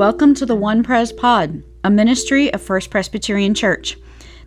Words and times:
Welcome 0.00 0.32
to 0.36 0.46
the 0.46 0.56
One 0.56 0.82
Pres 0.82 1.12
Pod, 1.12 1.62
a 1.84 1.90
ministry 1.90 2.50
of 2.54 2.62
First 2.62 2.88
Presbyterian 2.88 3.52
Church. 3.52 3.98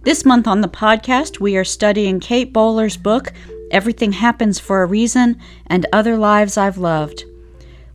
This 0.02 0.26
month 0.26 0.48
on 0.48 0.62
the 0.62 0.68
podcast, 0.68 1.40
we 1.40 1.56
are 1.58 1.64
studying 1.64 2.20
Kate 2.20 2.52
Bowler's 2.52 2.98
book, 2.98 3.32
Everything 3.70 4.14
Happens 4.14 4.58
for 4.58 4.82
a 4.82 4.88
Reason 4.88 5.40
and 5.68 5.86
Other 5.94 6.18
Lies 6.18 6.58
I've 6.58 6.80
Loved. 6.80 7.26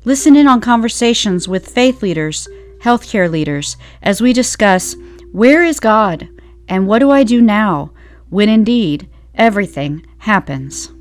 Listen 0.04 0.36
in 0.36 0.46
on 0.46 0.61
conversations 0.61 1.48
with 1.48 1.68
faith 1.68 2.00
leaders, 2.00 2.46
healthcare 2.80 3.29
leaders, 3.29 3.77
as 4.02 4.20
we 4.20 4.32
discuss 4.32 4.95
where 5.32 5.64
is 5.64 5.80
God 5.80 6.29
and 6.68 6.86
what 6.86 7.00
do 7.00 7.11
I 7.11 7.25
do 7.25 7.43
now 7.43 7.90
when 8.30 8.48
indeed 8.48 9.09
everything 9.34 10.06
happens. 10.18 10.93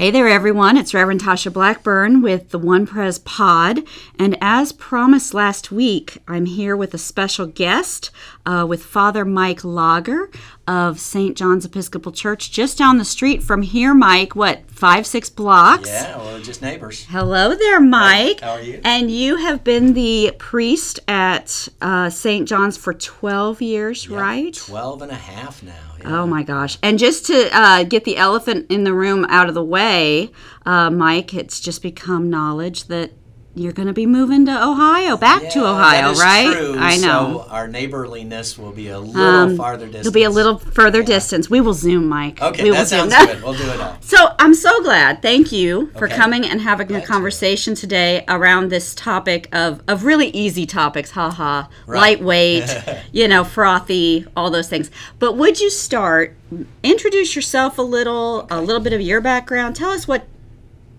Hey 0.00 0.10
there, 0.10 0.28
everyone. 0.28 0.78
It's 0.78 0.94
Reverend 0.94 1.20
Tasha 1.20 1.52
Blackburn 1.52 2.22
with 2.22 2.48
the 2.52 2.58
One 2.58 2.86
Pres 2.86 3.18
Pod. 3.18 3.80
And 4.18 4.34
as 4.40 4.72
promised 4.72 5.34
last 5.34 5.70
week, 5.70 6.16
I'm 6.26 6.46
here 6.46 6.74
with 6.74 6.94
a 6.94 6.96
special 6.96 7.44
guest 7.44 8.10
uh, 8.46 8.64
with 8.68 8.82
Father 8.84 9.24
Mike 9.24 9.64
Lager 9.64 10.30
of 10.66 10.98
St. 11.00 11.36
John's 11.36 11.64
Episcopal 11.64 12.12
Church, 12.12 12.50
just 12.50 12.78
down 12.78 12.98
the 12.98 13.04
street 13.04 13.42
from 13.42 13.62
here, 13.62 13.92
Mike. 13.94 14.34
What, 14.36 14.70
five, 14.70 15.06
six 15.06 15.28
blocks? 15.28 15.88
Yeah, 15.88 16.18
we're 16.18 16.40
just 16.40 16.62
neighbors. 16.62 17.04
Hello 17.10 17.54
there, 17.54 17.80
Mike. 17.80 18.40
How 18.40 18.52
are 18.52 18.62
you? 18.62 18.80
And 18.84 19.10
you 19.10 19.36
have 19.36 19.62
been 19.64 19.94
the 19.94 20.32
priest 20.38 21.00
at 21.08 21.68
uh, 21.80 22.08
St. 22.10 22.48
John's 22.48 22.76
for 22.76 22.94
12 22.94 23.60
years, 23.62 24.06
Yeah, 24.06 24.18
right? 24.20 24.54
12 24.54 25.02
and 25.02 25.10
a 25.12 25.16
half 25.16 25.62
now. 25.62 25.72
yeah. 25.98 26.20
Oh 26.20 26.26
my 26.26 26.42
gosh. 26.42 26.78
And 26.82 26.98
just 26.98 27.26
to 27.26 27.48
uh, 27.52 27.84
get 27.84 28.04
the 28.04 28.16
elephant 28.16 28.66
in 28.70 28.84
the 28.84 28.94
room 28.94 29.26
out 29.28 29.48
of 29.48 29.54
the 29.54 29.64
way, 29.64 30.30
uh, 30.64 30.90
Mike, 30.90 31.34
it's 31.34 31.60
just 31.60 31.82
become 31.82 32.30
knowledge 32.30 32.84
that 32.84 33.12
you're 33.54 33.72
going 33.72 33.88
to 33.88 33.92
be 33.92 34.06
moving 34.06 34.46
to 34.46 34.52
Ohio, 34.52 35.16
back 35.16 35.50
to 35.50 35.66
Ohio, 35.66 36.14
right? 36.14 36.52
True. 36.56 36.76
I 36.78 36.96
know. 36.98 37.44
So 37.44 37.46
our 37.50 37.66
neighborliness 37.66 38.56
will 38.56 38.70
be 38.70 38.88
a 38.88 38.98
little 39.00 39.20
Um, 39.22 39.56
farther 39.56 39.86
distance. 39.86 40.06
It'll 40.06 40.14
be 40.14 40.22
a 40.22 40.30
little 40.30 40.58
further 40.58 41.02
distance. 41.02 41.50
We 41.50 41.60
will 41.60 41.74
Zoom, 41.74 42.08
Mike. 42.08 42.40
Okay, 42.40 42.62
we 42.62 42.70
will 42.70 42.76
that 42.78 42.86
Zoom. 42.88 43.10
sounds 43.10 43.26
good. 43.26 43.42
We'll 43.42 43.54
do 43.54 43.68
it 43.68 43.80
all. 43.80 43.96
So 44.00 44.34
I'm 44.38 44.54
so 44.54 44.80
glad. 44.84 45.20
Thank 45.20 45.50
you 45.50 45.90
for 45.98 46.06
Okay. 46.06 46.14
coming 46.16 46.44
and 46.48 46.60
having 46.60 46.86
a 46.86 46.90
Glad 46.90 47.00
to. 47.00 47.06
conversation 47.08 47.74
today 47.74 48.24
around 48.28 48.68
this 48.70 48.94
topic 48.94 49.48
of, 49.52 49.82
of 49.88 50.04
really 50.04 50.28
easy 50.28 50.64
topics, 50.64 51.10
haha, 51.10 51.64
Right. 51.86 51.98
lightweight, 52.20 52.64
you 53.12 53.26
know, 53.26 53.42
frothy, 53.42 54.26
all 54.36 54.50
those 54.50 54.68
things. 54.68 54.92
But 55.18 55.36
would 55.36 55.60
you 55.60 55.70
start 55.70 56.36
introduce 56.82 57.34
yourself 57.36 57.78
a 57.78 57.82
little, 57.82 58.46
a 58.50 58.60
little 58.60 58.80
bit 58.82 58.92
of 58.92 59.00
your 59.00 59.20
background. 59.20 59.76
Tell 59.76 59.90
us 59.90 60.08
what 60.08 60.26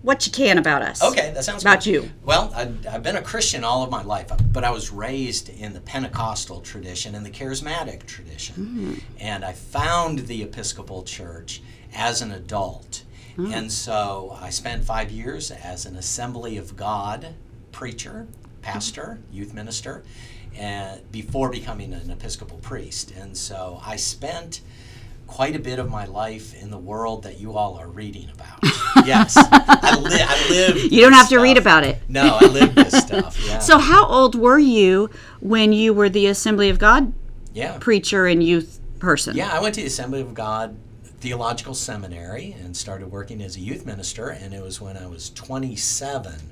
what 0.02 0.26
you 0.26 0.32
can 0.32 0.58
about 0.58 0.82
us. 0.82 1.02
Okay, 1.02 1.32
that 1.32 1.44
sounds 1.44 1.62
About 1.62 1.84
good. 1.84 1.90
you. 1.90 2.10
Well, 2.24 2.52
I, 2.54 2.72
I've 2.90 3.02
been 3.02 3.16
a 3.16 3.22
Christian 3.22 3.64
all 3.64 3.82
of 3.82 3.90
my 3.90 4.02
life, 4.02 4.30
but 4.52 4.64
I 4.64 4.70
was 4.70 4.90
raised 4.90 5.48
in 5.48 5.72
the 5.72 5.80
Pentecostal 5.80 6.60
tradition 6.60 7.14
and 7.14 7.24
the 7.24 7.30
charismatic 7.30 8.04
tradition. 8.06 8.54
Mm. 8.56 9.02
And 9.20 9.44
I 9.44 9.52
found 9.52 10.20
the 10.20 10.42
Episcopal 10.42 11.04
Church 11.04 11.62
as 11.94 12.20
an 12.20 12.32
adult. 12.32 13.04
Mm. 13.36 13.54
And 13.54 13.72
so 13.72 14.36
I 14.40 14.50
spent 14.50 14.84
five 14.84 15.10
years 15.10 15.50
as 15.50 15.86
an 15.86 15.96
Assembly 15.96 16.56
of 16.56 16.76
God 16.76 17.34
preacher, 17.70 18.26
pastor, 18.60 19.18
youth 19.32 19.54
minister, 19.54 20.04
and 20.56 21.10
before 21.10 21.48
becoming 21.48 21.92
an 21.94 22.10
Episcopal 22.10 22.58
priest. 22.58 23.12
And 23.12 23.36
so 23.36 23.80
I 23.84 23.96
spent 23.96 24.60
quite 25.32 25.56
a 25.56 25.58
bit 25.58 25.78
of 25.78 25.90
my 25.90 26.04
life 26.04 26.54
in 26.60 26.70
the 26.70 26.78
world 26.78 27.22
that 27.22 27.40
you 27.40 27.56
all 27.56 27.76
are 27.76 27.88
reading 27.88 28.28
about. 28.34 28.58
yes, 29.06 29.34
I, 29.36 29.98
li- 29.98 30.20
I 30.20 30.48
live. 30.50 30.92
You 30.92 31.00
don't 31.00 31.14
have 31.14 31.30
to 31.30 31.38
read 31.38 31.56
about 31.56 31.84
it. 31.84 32.02
No, 32.06 32.38
I 32.38 32.46
live 32.46 32.74
this 32.74 32.92
stuff. 32.92 33.38
Yeah. 33.46 33.58
So 33.58 33.78
how 33.78 34.06
old 34.06 34.34
were 34.34 34.58
you 34.58 35.08
when 35.40 35.72
you 35.72 35.94
were 35.94 36.10
the 36.10 36.26
Assembly 36.26 36.68
of 36.68 36.78
God 36.78 37.14
yeah, 37.54 37.78
preacher 37.80 38.26
and 38.26 38.42
youth 38.42 38.78
person? 38.98 39.34
yeah. 39.34 39.50
I 39.50 39.60
went 39.60 39.74
to 39.76 39.80
the 39.80 39.86
Assembly 39.86 40.20
of 40.20 40.34
God 40.34 40.76
Theological 41.20 41.74
Seminary 41.74 42.54
and 42.62 42.76
started 42.76 43.10
working 43.10 43.40
as 43.40 43.56
a 43.56 43.60
youth 43.60 43.86
minister. 43.86 44.28
And 44.28 44.52
it 44.52 44.62
was 44.62 44.82
when 44.82 44.98
I 44.98 45.06
was 45.06 45.30
27 45.30 46.51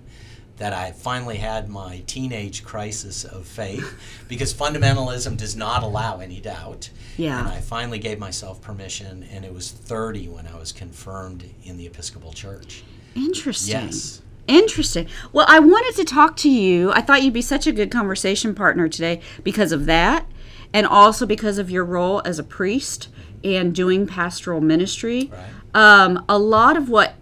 that 0.60 0.74
I 0.74 0.92
finally 0.92 1.38
had 1.38 1.70
my 1.70 2.02
teenage 2.06 2.64
crisis 2.64 3.24
of 3.24 3.46
faith 3.46 3.98
because 4.28 4.52
fundamentalism 4.52 5.38
does 5.38 5.56
not 5.56 5.82
allow 5.82 6.20
any 6.20 6.38
doubt. 6.38 6.90
Yeah. 7.16 7.40
And 7.40 7.48
I 7.48 7.60
finally 7.60 7.98
gave 7.98 8.18
myself 8.18 8.60
permission, 8.60 9.26
and 9.32 9.46
it 9.46 9.54
was 9.54 9.70
30 9.70 10.28
when 10.28 10.46
I 10.46 10.58
was 10.58 10.70
confirmed 10.70 11.48
in 11.64 11.78
the 11.78 11.86
Episcopal 11.86 12.34
Church. 12.34 12.84
Interesting. 13.14 13.86
Yes. 13.86 14.20
Interesting. 14.48 15.08
Well, 15.32 15.46
I 15.48 15.60
wanted 15.60 15.96
to 15.96 16.04
talk 16.04 16.36
to 16.38 16.50
you. 16.50 16.92
I 16.92 17.00
thought 17.00 17.22
you'd 17.22 17.32
be 17.32 17.40
such 17.40 17.66
a 17.66 17.72
good 17.72 17.90
conversation 17.90 18.54
partner 18.54 18.86
today 18.86 19.22
because 19.42 19.72
of 19.72 19.86
that, 19.86 20.26
and 20.74 20.86
also 20.86 21.24
because 21.24 21.56
of 21.56 21.70
your 21.70 21.86
role 21.86 22.20
as 22.26 22.38
a 22.38 22.44
priest 22.44 23.08
and 23.42 23.74
doing 23.74 24.06
pastoral 24.06 24.60
ministry. 24.60 25.32
Right. 25.32 25.46
Um, 25.72 26.22
a 26.28 26.38
lot 26.38 26.76
of 26.76 26.90
what 26.90 27.14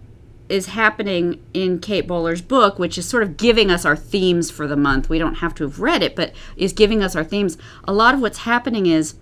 is 0.49 0.65
happening 0.67 1.41
in 1.53 1.79
Kate 1.79 2.07
Bowler's 2.07 2.41
book, 2.41 2.79
which 2.79 2.97
is 2.97 3.07
sort 3.07 3.23
of 3.23 3.37
giving 3.37 3.69
us 3.69 3.85
our 3.85 3.95
themes 3.95 4.49
for 4.49 4.67
the 4.67 4.75
month. 4.75 5.07
We 5.07 5.19
don't 5.19 5.35
have 5.35 5.53
to 5.55 5.63
have 5.63 5.79
read 5.79 6.01
it, 6.01 6.15
but 6.15 6.33
is 6.57 6.73
giving 6.73 7.03
us 7.03 7.15
our 7.15 7.23
themes. 7.23 7.57
A 7.87 7.93
lot 7.93 8.15
of 8.15 8.21
what's 8.21 8.39
happening 8.39 8.87
is 8.87 9.15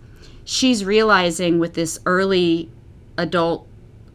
she's 0.46 0.86
realizing 0.86 1.60
with 1.60 1.74
this 1.74 2.00
early 2.06 2.72
adult 3.18 3.68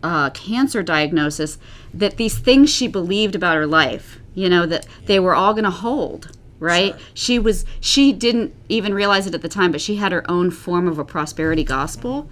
uh, 0.03 0.31
cancer 0.31 0.83
diagnosis 0.83 1.59
that 1.93 2.17
these 2.17 2.39
things 2.39 2.71
she 2.71 2.89
believed 2.89 3.35
about 3.35 3.57
her 3.57 3.67
life, 3.67 4.19
you 4.35 4.49
know, 4.49 4.67
that 4.67 4.87
they 5.05 5.21
were 5.21 5.35
all 5.35 5.53
going 5.53 5.65
to 5.65 5.71
hold. 5.71 6.37
Right? 6.59 6.93
Sure. 6.93 7.01
She 7.15 7.39
was 7.41 7.65
she 7.81 8.13
didn't 8.13 8.55
even 8.69 8.95
realize 8.95 9.27
it 9.27 9.35
at 9.35 9.43
the 9.43 9.49
time, 9.49 9.73
but 9.73 9.81
she 9.81 9.97
had 9.97 10.13
her 10.13 10.29
own 10.31 10.53
form 10.53 10.87
of 10.87 10.97
a 10.97 11.05
prosperity 11.05 11.65
gospel. 11.65 12.31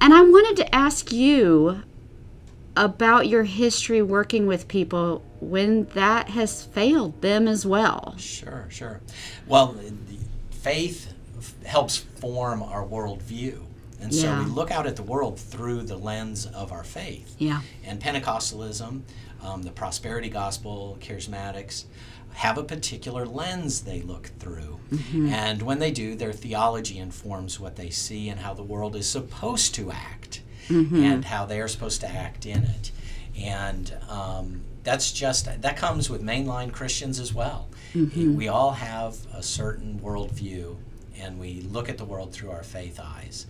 And 0.00 0.14
I 0.14 0.22
wanted 0.22 0.56
to 0.56 0.74
ask 0.74 1.12
you 1.12 1.82
about 2.76 3.28
your 3.28 3.44
history 3.44 4.00
working 4.02 4.46
with 4.46 4.68
people 4.68 5.22
when 5.40 5.84
that 5.94 6.30
has 6.30 6.64
failed 6.64 7.20
them 7.20 7.46
as 7.46 7.66
well. 7.66 8.14
Sure, 8.18 8.66
sure. 8.70 9.00
Well, 9.46 9.76
faith 10.50 11.12
helps 11.64 11.96
form 11.98 12.62
our 12.62 12.84
worldview. 12.84 13.64
And 14.00 14.14
so 14.14 14.26
Yeah. 14.26 14.44
we 14.44 14.50
look 14.50 14.70
out 14.70 14.86
at 14.86 14.96
the 14.96 15.02
world 15.02 15.38
through 15.38 15.82
the 15.82 15.96
lens 15.96 16.46
of 16.46 16.72
our 16.72 16.82
faith. 16.84 17.34
Yeah. 17.38 17.60
And 17.84 18.00
Pentecostalism, 18.00 19.02
um, 19.42 19.62
the 19.62 19.70
prosperity 19.70 20.28
gospel, 20.28 20.98
charismatics, 21.00 21.84
have 22.34 22.56
a 22.58 22.64
particular 22.64 23.26
lens 23.26 23.82
they 23.82 24.00
look 24.00 24.30
through. 24.38 24.80
And 25.14 25.62
when 25.62 25.78
they 25.78 25.90
do, 25.90 26.14
their 26.14 26.32
theology 26.32 26.98
informs 26.98 27.60
what 27.60 27.76
they 27.76 27.90
see 27.90 28.28
and 28.28 28.40
how 28.40 28.54
the 28.54 28.62
world 28.62 28.96
is 28.96 29.06
supposed 29.08 29.74
to 29.76 29.90
act 29.90 30.41
and 31.04 31.24
how 31.24 31.44
they 31.46 31.60
are 31.60 31.68
supposed 31.68 32.00
to 32.02 32.08
act 32.08 32.46
in 32.46 32.62
it. 32.64 32.90
And 33.38 33.96
um, 34.08 34.62
that's 34.84 35.12
just, 35.12 35.46
that 35.62 35.76
comes 35.76 36.10
with 36.10 36.22
mainline 36.22 36.72
Christians 36.72 37.18
as 37.20 37.32
well. 37.32 37.68
We 38.36 38.48
all 38.48 38.72
have 38.72 39.16
a 39.34 39.42
certain 39.42 40.00
worldview 40.00 40.76
and 41.18 41.38
we 41.38 41.60
look 41.62 41.88
at 41.88 41.98
the 41.98 42.04
world 42.04 42.32
through 42.32 42.50
our 42.50 42.62
faith 42.62 42.98
eyes. 43.00 43.46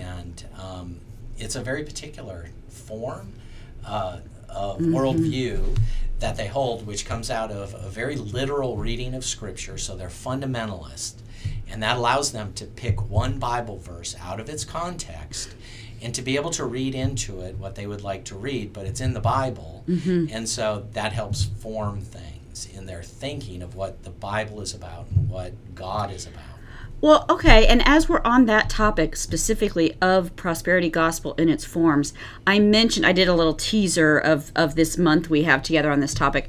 And 0.00 0.44
um, 0.58 1.00
it's 1.38 1.54
a 1.56 1.62
very 1.62 1.84
particular 1.84 2.48
form 2.68 3.32
uh, 3.86 4.18
of 4.48 4.78
worldview 4.78 5.78
that 6.20 6.36
they 6.36 6.46
hold, 6.46 6.86
which 6.86 7.04
comes 7.06 7.30
out 7.30 7.50
of 7.50 7.74
a 7.74 7.88
very 7.90 8.16
literal 8.16 8.76
reading 8.76 9.14
of 9.14 9.24
Scripture. 9.24 9.76
So 9.78 9.96
they're 9.96 10.08
fundamentalist. 10.08 11.14
And 11.68 11.82
that 11.82 11.96
allows 11.96 12.32
them 12.32 12.52
to 12.54 12.64
pick 12.66 13.08
one 13.10 13.38
Bible 13.38 13.78
verse 13.78 14.14
out 14.20 14.40
of 14.40 14.48
its 14.48 14.64
context 14.64 15.54
and 16.04 16.14
to 16.14 16.22
be 16.22 16.36
able 16.36 16.50
to 16.50 16.64
read 16.66 16.94
into 16.94 17.40
it 17.40 17.56
what 17.56 17.74
they 17.74 17.86
would 17.86 18.02
like 18.02 18.24
to 18.26 18.36
read, 18.36 18.72
but 18.74 18.86
it's 18.86 19.00
in 19.00 19.14
the 19.14 19.20
Bible. 19.20 19.84
And 20.30 20.46
so 20.48 20.86
that 20.92 21.12
helps 21.14 21.44
form 21.44 22.02
things 22.02 22.68
in 22.74 22.84
their 22.84 23.02
thinking 23.02 23.62
of 23.62 23.74
what 23.74 24.04
the 24.04 24.10
Bible 24.10 24.60
is 24.60 24.74
about 24.74 25.06
and 25.10 25.30
what 25.30 25.74
God 25.74 26.12
is 26.12 26.26
about. 26.26 26.44
Well, 27.00 27.24
okay, 27.28 27.66
and 27.66 27.82
as 27.86 28.08
we're 28.08 28.22
on 28.22 28.44
that 28.46 28.70
topic 28.70 29.16
specifically 29.16 29.96
of 30.00 30.36
prosperity 30.36 30.90
gospel 30.90 31.34
in 31.34 31.48
its 31.48 31.64
forms, 31.64 32.12
I 32.46 32.58
mentioned 32.58 33.04
I 33.04 33.12
did 33.12 33.28
a 33.28 33.34
little 33.34 33.54
teaser 33.54 34.18
of 34.18 34.52
of 34.54 34.74
this 34.74 34.96
month 34.96 35.28
we 35.28 35.42
have 35.42 35.62
together 35.62 35.90
on 35.90 36.00
this 36.00 36.14
topic 36.14 36.48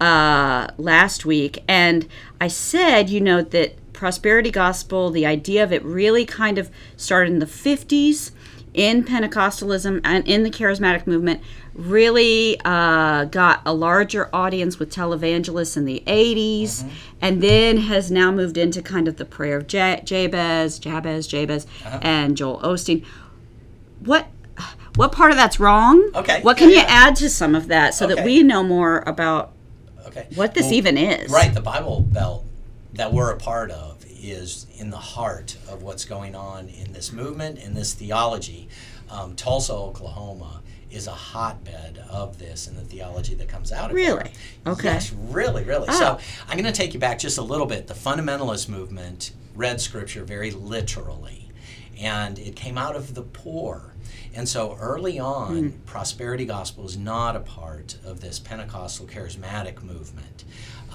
uh, 0.00 0.68
last 0.78 1.26
week, 1.26 1.62
and 1.68 2.06
I 2.40 2.48
said, 2.48 3.10
you 3.10 3.20
know, 3.20 3.42
that 3.42 3.92
prosperity 3.92 4.50
gospel, 4.50 5.10
the 5.10 5.26
idea 5.26 5.62
of 5.62 5.72
it 5.72 5.84
really 5.84 6.24
kind 6.24 6.56
of 6.56 6.70
started 6.96 7.32
in 7.32 7.38
the 7.38 7.46
fifties 7.46 8.32
in 8.72 9.02
Pentecostalism 9.04 10.00
and 10.04 10.26
in 10.28 10.42
the 10.44 10.50
charismatic 10.50 11.06
movement 11.06 11.40
really 11.74 12.60
uh, 12.64 13.24
got 13.24 13.62
a 13.66 13.72
larger 13.72 14.28
audience 14.32 14.78
with 14.78 14.92
televangelists 14.94 15.76
in 15.76 15.84
the 15.84 16.02
80s 16.06 16.88
and 17.20 17.42
then 17.42 17.78
has 17.78 18.10
now 18.10 18.30
moved 18.30 18.56
into 18.56 18.80
kind 18.82 19.08
of 19.08 19.16
the 19.16 19.24
prayer 19.24 19.56
of 19.56 19.72
Ja- 19.72 20.00
Jabez, 20.00 20.78
Jabez, 20.78 21.26
Jabez, 21.26 21.66
and 22.02 22.36
Joel 22.36 22.60
Osteen. 22.60 23.04
What 24.00 24.26
what 24.96 25.12
part 25.12 25.30
of 25.30 25.36
that's 25.36 25.58
wrong? 25.60 26.10
Okay, 26.14 26.42
What 26.42 26.56
can 26.56 26.68
yeah, 26.68 26.76
you 26.76 26.80
yeah. 26.82 26.86
add 26.88 27.16
to 27.16 27.30
some 27.30 27.54
of 27.54 27.68
that 27.68 27.94
so 27.94 28.06
that 28.06 28.24
we 28.24 28.42
know 28.42 28.62
more 28.62 29.02
about 29.06 29.52
Okay. 30.08 30.26
what 30.34 30.54
this 30.54 30.64
Well, 30.66 30.74
even 30.74 30.98
is? 30.98 31.30
Right, 31.30 31.54
the 31.54 31.60
Bible 31.60 32.00
Belt 32.00 32.44
that 32.94 33.12
we're 33.12 33.30
a 33.30 33.36
part 33.36 33.70
of 33.70 33.89
is 34.22 34.66
in 34.76 34.90
the 34.90 34.96
heart 34.96 35.56
of 35.68 35.82
what's 35.82 36.04
going 36.04 36.34
on 36.34 36.68
in 36.68 36.92
this 36.92 37.12
movement, 37.12 37.58
in 37.58 37.74
this 37.74 37.94
theology. 37.94 38.68
Um, 39.10 39.34
Tulsa, 39.34 39.72
Oklahoma 39.72 40.62
is 40.90 41.06
a 41.06 41.12
hotbed 41.12 42.04
of 42.10 42.38
this 42.38 42.66
and 42.66 42.76
the 42.76 42.82
theology 42.82 43.34
that 43.36 43.48
comes 43.48 43.72
out 43.72 43.90
of 43.90 43.96
it. 43.96 44.00
Really? 44.00 44.32
Okay. 44.66 44.88
Yes, 44.88 45.12
really, 45.12 45.64
really. 45.64 45.86
Oh. 45.88 45.98
So 45.98 46.18
I'm 46.48 46.58
going 46.58 46.72
to 46.72 46.72
take 46.72 46.94
you 46.94 47.00
back 47.00 47.18
just 47.18 47.38
a 47.38 47.42
little 47.42 47.66
bit. 47.66 47.86
The 47.86 47.94
fundamentalist 47.94 48.68
movement 48.68 49.32
read 49.54 49.80
scripture 49.80 50.24
very 50.24 50.50
literally, 50.50 51.50
and 51.98 52.38
it 52.38 52.56
came 52.56 52.76
out 52.78 52.96
of 52.96 53.14
the 53.14 53.22
poor. 53.22 53.94
And 54.32 54.48
so 54.48 54.76
early 54.80 55.18
on, 55.18 55.72
prosperity 55.86 56.44
gospel 56.44 56.86
is 56.86 56.96
not 56.96 57.34
a 57.34 57.40
part 57.40 57.96
of 58.04 58.20
this 58.20 58.38
Pentecostal 58.38 59.06
charismatic 59.06 59.82
movement. 59.82 60.44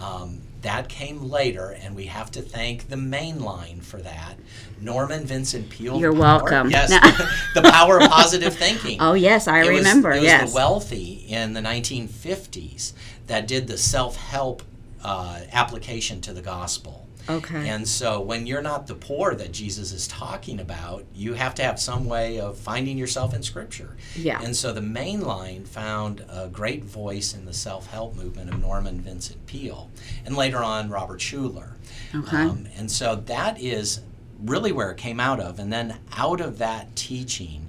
Um, 0.01 0.41
that 0.61 0.89
came 0.89 1.29
later, 1.29 1.77
and 1.79 1.95
we 1.95 2.05
have 2.05 2.31
to 2.31 2.41
thank 2.41 2.89
the 2.89 2.97
main 2.97 3.39
line 3.39 3.81
for 3.81 3.97
that. 4.01 4.33
Norman 4.81 5.23
Vincent 5.25 5.69
Peale. 5.69 5.99
You're 5.99 6.11
Power- 6.11 6.19
welcome. 6.21 6.69
Yes, 6.71 6.89
No. 6.89 6.99
the 7.61 7.69
power 7.69 7.99
of 8.01 8.09
positive 8.09 8.55
thinking. 8.55 8.97
Oh 8.99 9.13
yes, 9.13 9.47
I 9.47 9.59
It 9.63 9.69
was- 9.69 9.77
remember. 9.79 10.11
it 10.11 10.23
was 10.23 10.51
the 10.51 10.55
wealthy 10.55 11.25
in 11.27 11.53
the 11.53 11.61
1950s 11.61 12.93
that 13.27 13.47
did 13.47 13.67
the 13.67 13.77
self-help 13.77 14.63
uh, 15.03 15.41
application 15.51 16.19
to 16.21 16.33
the 16.33 16.41
gospel. 16.41 17.04
Okay. 17.29 17.69
And 17.69 17.87
so 17.87 18.21
when 18.21 18.45
you're 18.47 18.61
not 18.61 18.87
the 18.87 18.95
poor 18.95 19.35
that 19.35 19.51
Jesus 19.51 19.91
is 19.91 20.07
talking 20.07 20.59
about, 20.59 21.05
you 21.13 21.33
have 21.33 21.55
to 21.55 21.63
have 21.63 21.79
some 21.79 22.05
way 22.05 22.39
of 22.39 22.57
finding 22.57 22.97
yourself 22.97 23.33
in 23.33 23.43
Scripture. 23.43 23.95
Yeah. 24.15 24.41
And 24.41 24.55
so 24.55 24.73
the 24.73 24.81
main 24.81 25.21
line 25.21 25.65
found 25.65 26.25
a 26.29 26.47
great 26.47 26.83
voice 26.83 27.33
in 27.33 27.45
the 27.45 27.53
self-help 27.53 28.15
movement 28.15 28.53
of 28.53 28.59
Norman 28.59 29.01
Vincent 29.01 29.45
Peale, 29.45 29.89
and 30.25 30.35
later 30.35 30.63
on 30.63 30.89
Robert 30.89 31.19
Schuller. 31.19 31.73
Okay. 32.13 32.37
Um, 32.37 32.67
and 32.77 32.91
so 32.91 33.15
that 33.15 33.59
is 33.59 34.01
really 34.43 34.71
where 34.71 34.91
it 34.91 34.97
came 34.97 35.19
out 35.19 35.39
of. 35.39 35.59
And 35.59 35.71
then 35.71 35.97
out 36.17 36.41
of 36.41 36.57
that 36.57 36.95
teaching 36.95 37.64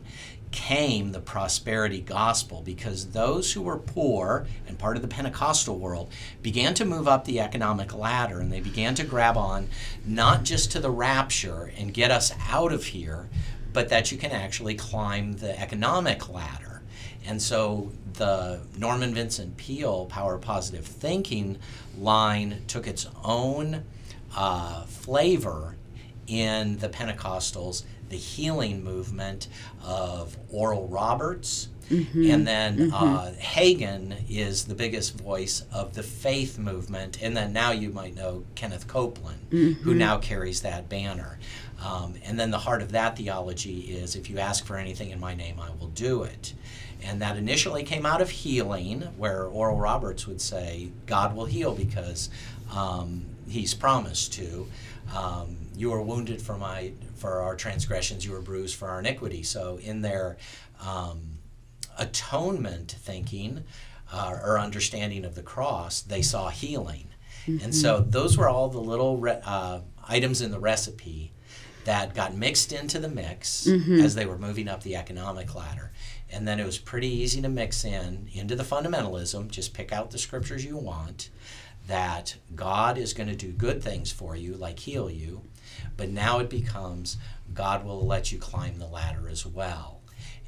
came 0.56 1.12
the 1.12 1.20
prosperity 1.20 2.00
gospel 2.00 2.62
because 2.64 3.10
those 3.10 3.52
who 3.52 3.60
were 3.60 3.76
poor 3.76 4.46
and 4.66 4.78
part 4.78 4.96
of 4.96 5.02
the 5.02 5.08
Pentecostal 5.08 5.78
world 5.78 6.10
began 6.42 6.72
to 6.72 6.84
move 6.86 7.06
up 7.06 7.26
the 7.26 7.38
economic 7.38 7.94
ladder 7.94 8.40
and 8.40 8.50
they 8.50 8.60
began 8.60 8.94
to 8.94 9.04
grab 9.04 9.36
on 9.36 9.68
not 10.06 10.44
just 10.44 10.72
to 10.72 10.80
the 10.80 10.90
rapture 10.90 11.70
and 11.76 11.92
get 11.92 12.10
us 12.10 12.32
out 12.48 12.72
of 12.72 12.84
here, 12.84 13.28
but 13.74 13.90
that 13.90 14.10
you 14.10 14.16
can 14.16 14.30
actually 14.30 14.74
climb 14.74 15.34
the 15.34 15.60
economic 15.60 16.30
ladder. 16.30 16.80
And 17.26 17.42
so 17.42 17.92
the 18.14 18.60
Norman 18.78 19.12
Vincent 19.12 19.58
Peale 19.58 20.06
Power 20.06 20.38
Positive 20.38 20.86
Thinking 20.86 21.58
line 21.98 22.62
took 22.66 22.86
its 22.86 23.06
own 23.22 23.84
uh, 24.34 24.84
flavor 24.84 25.76
in 26.26 26.78
the 26.78 26.88
Pentecostals, 26.88 27.84
the 28.08 28.16
healing 28.16 28.82
movement 28.84 29.48
of 29.84 30.36
Oral 30.50 30.86
Roberts. 30.88 31.68
And 32.32 32.46
then 32.46 32.90
uh, 32.92 33.32
Hagin 33.40 34.16
is 34.28 34.64
the 34.64 34.74
biggest 34.74 35.16
voice 35.20 35.62
of 35.72 35.94
the 35.94 36.02
faith 36.02 36.58
movement. 36.58 37.22
And 37.22 37.36
then 37.36 37.52
now 37.52 37.70
you 37.70 37.90
might 37.90 38.16
know 38.16 38.44
Kenneth 38.56 38.88
Copeland, 38.88 39.38
who 39.82 39.94
now 39.94 40.18
carries 40.18 40.62
that 40.62 40.88
banner. 40.88 41.38
Um, 41.84 42.14
and 42.24 42.40
then 42.40 42.50
the 42.50 42.58
heart 42.58 42.82
of 42.82 42.90
that 42.92 43.16
theology 43.16 43.80
is 43.82 44.16
if 44.16 44.28
you 44.28 44.38
ask 44.40 44.64
for 44.66 44.76
anything 44.76 45.10
in 45.10 45.20
my 45.20 45.34
name, 45.34 45.60
I 45.60 45.70
will 45.78 45.88
do 45.88 46.24
it. 46.24 46.54
And 47.04 47.22
that 47.22 47.36
initially 47.36 47.84
came 47.84 48.04
out 48.04 48.20
of 48.20 48.30
healing, 48.30 49.02
where 49.16 49.44
Oral 49.44 49.76
Roberts 49.76 50.26
would 50.26 50.40
say, 50.40 50.90
God 51.06 51.36
will 51.36 51.44
heal 51.44 51.72
because 51.74 52.30
um, 52.74 53.24
he's 53.48 53.74
promised 53.74 54.32
to. 54.32 54.66
Um, 55.14 55.56
you 55.76 55.90
were 55.90 56.02
wounded 56.02 56.40
for 56.42 56.56
my 56.56 56.92
for 57.16 57.40
our 57.42 57.56
transgressions, 57.56 58.24
you 58.24 58.32
were 58.32 58.40
bruised 58.40 58.76
for 58.76 58.88
our 58.88 59.00
iniquity. 59.00 59.42
So 59.42 59.78
in 59.82 60.02
their 60.02 60.36
um, 60.84 61.38
atonement 61.98 62.96
thinking 62.98 63.64
uh, 64.12 64.38
or 64.42 64.58
understanding 64.58 65.24
of 65.24 65.34
the 65.34 65.42
cross, 65.42 66.00
they 66.00 66.22
saw 66.22 66.48
healing. 66.48 67.08
And 67.62 67.72
so 67.72 68.00
those 68.00 68.36
were 68.36 68.48
all 68.48 68.68
the 68.68 68.80
little 68.80 69.18
re- 69.18 69.40
uh, 69.44 69.80
items 70.08 70.40
in 70.42 70.50
the 70.50 70.58
recipe 70.58 71.32
that 71.84 72.12
got 72.12 72.34
mixed 72.34 72.72
into 72.72 72.98
the 72.98 73.08
mix 73.08 73.68
as 74.00 74.16
they 74.16 74.26
were 74.26 74.36
moving 74.38 74.66
up 74.68 74.82
the 74.82 74.96
economic 74.96 75.54
ladder. 75.54 75.92
And 76.28 76.46
then 76.48 76.58
it 76.58 76.66
was 76.66 76.78
pretty 76.78 77.06
easy 77.06 77.40
to 77.42 77.48
mix 77.48 77.84
in 77.84 78.28
into 78.32 78.56
the 78.56 78.64
fundamentalism, 78.64 79.48
just 79.48 79.74
pick 79.74 79.92
out 79.92 80.10
the 80.10 80.18
scriptures 80.18 80.64
you 80.64 80.76
want, 80.76 81.30
that 81.86 82.34
God 82.56 82.98
is 82.98 83.12
going 83.14 83.28
to 83.28 83.36
do 83.36 83.52
good 83.52 83.80
things 83.80 84.10
for 84.10 84.34
you, 84.34 84.54
like 84.54 84.80
heal 84.80 85.08
you, 85.08 85.42
but 85.96 86.08
now 86.10 86.38
it 86.38 86.50
becomes 86.50 87.16
God 87.54 87.84
will 87.84 88.04
let 88.06 88.32
you 88.32 88.38
climb 88.38 88.78
the 88.78 88.86
ladder 88.86 89.28
as 89.28 89.46
well. 89.46 90.00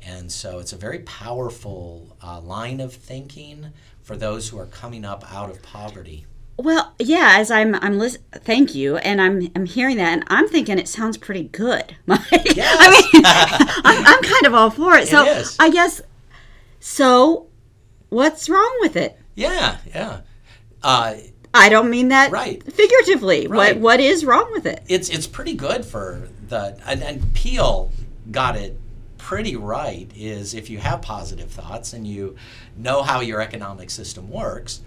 And 0.04 0.30
so 0.30 0.58
it's 0.58 0.72
a 0.72 0.76
very 0.76 1.00
powerful 1.00 2.16
uh, 2.22 2.40
line 2.40 2.80
of 2.80 2.92
thinking 2.94 3.72
for 4.02 4.16
those 4.16 4.48
who 4.48 4.58
are 4.58 4.66
coming 4.66 5.04
up 5.04 5.24
out 5.32 5.50
of 5.50 5.62
poverty. 5.62 6.26
Well, 6.56 6.92
yeah, 6.98 7.36
as 7.38 7.50
I'm 7.52 7.74
I'm 7.76 7.98
lis- 7.98 8.18
thank 8.32 8.74
you 8.74 8.96
and 8.98 9.20
I'm 9.20 9.48
I'm 9.54 9.64
hearing 9.66 9.96
that 9.98 10.12
and 10.12 10.24
I'm 10.28 10.48
thinking 10.48 10.78
it 10.78 10.88
sounds 10.88 11.16
pretty 11.16 11.44
good. 11.44 11.96
I 12.08 12.42
Yes. 12.54 13.12
mean, 13.14 13.22
I'm, 13.84 14.06
I'm 14.06 14.22
kind 14.22 14.46
of 14.46 14.54
all 14.54 14.70
for 14.70 14.96
it. 14.96 15.06
So. 15.08 15.24
I 15.60 15.70
guess 15.70 16.00
so 16.80 17.46
what's 18.08 18.48
wrong 18.48 18.76
with 18.80 18.96
it? 18.96 19.18
Yeah, 19.34 19.76
yeah. 19.86 20.20
Uh, 20.82 21.14
I 21.54 21.68
don't 21.68 21.90
mean 21.90 22.08
that 22.08 22.30
Right. 22.30 22.62
figuratively. 22.72 23.46
Right. 23.46 23.74
What 23.76 23.78
what 23.82 24.00
is 24.00 24.24
wrong 24.24 24.50
with 24.52 24.66
it? 24.66 24.82
it's 24.88 25.08
it's 25.08 25.26
pretty 25.26 25.54
good 25.54 25.84
for 25.84 26.28
the 26.48 26.78
and, 26.86 27.02
and 27.02 27.34
Peale 27.34 27.90
got 28.30 28.56
it 28.56 28.78
pretty 29.16 29.56
right 29.56 30.10
is 30.16 30.54
if 30.54 30.70
you 30.70 30.78
have 30.78 31.02
positive 31.02 31.50
thoughts 31.50 31.92
and 31.92 32.06
you 32.06 32.36
know 32.76 33.02
how 33.02 33.20
your 33.20 33.40
economic 33.40 33.90
system 33.90 34.30
works, 34.30 34.80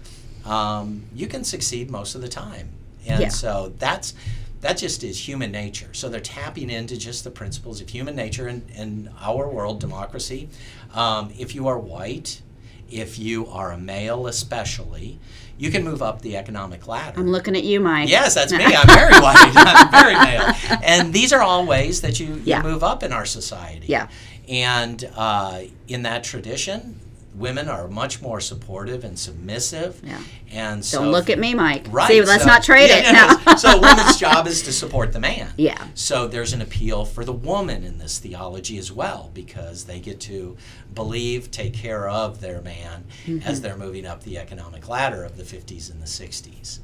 um, 0.44 1.02
you 1.14 1.26
can 1.26 1.44
succeed 1.44 1.90
most 1.90 2.14
of 2.14 2.20
the 2.22 2.28
time. 2.28 2.68
And 3.06 3.20
Yeah. 3.22 3.28
so 3.28 3.72
that's 3.78 4.14
that 4.60 4.76
just 4.78 5.02
is 5.02 5.26
human 5.28 5.50
nature. 5.50 5.88
So 5.92 6.08
they're 6.08 6.20
tapping 6.20 6.70
into 6.70 6.96
just 6.96 7.24
the 7.24 7.30
principles 7.30 7.80
of 7.80 7.88
human 7.88 8.14
nature 8.14 8.46
in, 8.46 8.62
in 8.76 9.10
our 9.20 9.48
world, 9.48 9.80
democracy. 9.80 10.48
Um, 10.94 11.32
if 11.36 11.52
you 11.56 11.66
are 11.66 11.78
white, 11.78 12.40
if 12.88 13.18
you 13.18 13.48
are 13.48 13.72
a 13.72 13.78
male 13.78 14.28
especially, 14.28 15.18
you 15.58 15.70
can 15.70 15.84
move 15.84 16.02
up 16.02 16.22
the 16.22 16.36
economic 16.36 16.86
ladder. 16.88 17.20
I'm 17.20 17.30
looking 17.30 17.56
at 17.56 17.64
you, 17.64 17.80
Mike. 17.80 18.08
Yes, 18.08 18.34
that's 18.34 18.52
me. 18.52 18.64
I'm 18.64 18.86
very 18.86 19.12
white. 19.20 19.52
I'm 19.54 19.90
very 19.90 20.14
male. 20.14 20.78
And 20.82 21.12
these 21.12 21.32
are 21.32 21.40
all 21.42 21.66
ways 21.66 22.00
that 22.00 22.18
you, 22.18 22.40
you 22.44 22.62
move 22.62 22.82
up 22.82 23.02
in 23.02 23.12
our 23.12 23.24
society. 23.26 23.86
Yeah. 23.86 24.08
And 24.48 25.08
uh, 25.14 25.62
in 25.88 26.02
that 26.02 26.24
tradition, 26.24 26.98
women 27.34 27.66
are 27.68 27.88
much 27.88 28.20
more 28.20 28.40
supportive 28.40 29.04
and 29.04 29.18
submissive. 29.18 30.00
Yeah. 30.04 30.20
And 30.50 30.84
so 30.84 31.00
Don't 31.02 31.12
look 31.12 31.30
at 31.30 31.38
me, 31.38 31.54
Mike. 31.54 31.86
Right. 31.90 32.08
See, 32.08 32.20
let's 32.22 32.42
so- 32.42 32.48
not 32.48 32.62
trade 32.62 32.90
yeah, 32.90 33.32
it. 33.40 33.46
no, 33.46 33.54
so 33.56 33.80
women's 33.80 34.16
job 34.20 34.46
is 34.46 34.62
to 34.64 34.72
support 34.72 35.12
the 35.14 35.20
man. 35.20 35.50
Yeah. 35.56 35.82
So 35.94 36.28
there's 36.28 36.52
an 36.52 36.60
appeal 36.60 37.06
for 37.06 37.24
the 37.24 37.32
woman 37.32 37.84
in 37.84 37.96
this 37.96 38.18
theology 38.18 38.76
as 38.76 38.92
well 38.92 39.30
because 39.32 39.84
they 39.84 39.98
get 39.98 40.20
to 40.20 40.56
believe, 40.94 41.50
take 41.50 41.72
care 41.72 42.06
of 42.08 42.40
their 42.42 42.60
man 42.60 43.04
Mm-hmm. 43.24 43.46
as 43.48 43.60
they're 43.60 43.76
moving 43.76 44.04
up 44.04 44.22
the 44.24 44.36
economic 44.38 44.88
ladder 44.88 45.24
of 45.24 45.36
the 45.36 45.42
50s 45.44 45.90
and 45.90 46.02
the 46.02 46.06
60s. 46.06 46.80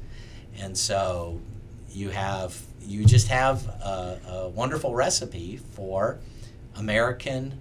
And 0.57 0.75
so 0.77 1.39
you 1.91 2.09
have 2.09 2.59
you 2.81 3.05
just 3.05 3.27
have 3.27 3.67
a, 3.67 4.19
a 4.29 4.47
wonderful 4.49 4.95
recipe 4.95 5.57
for 5.73 6.17
American 6.75 7.59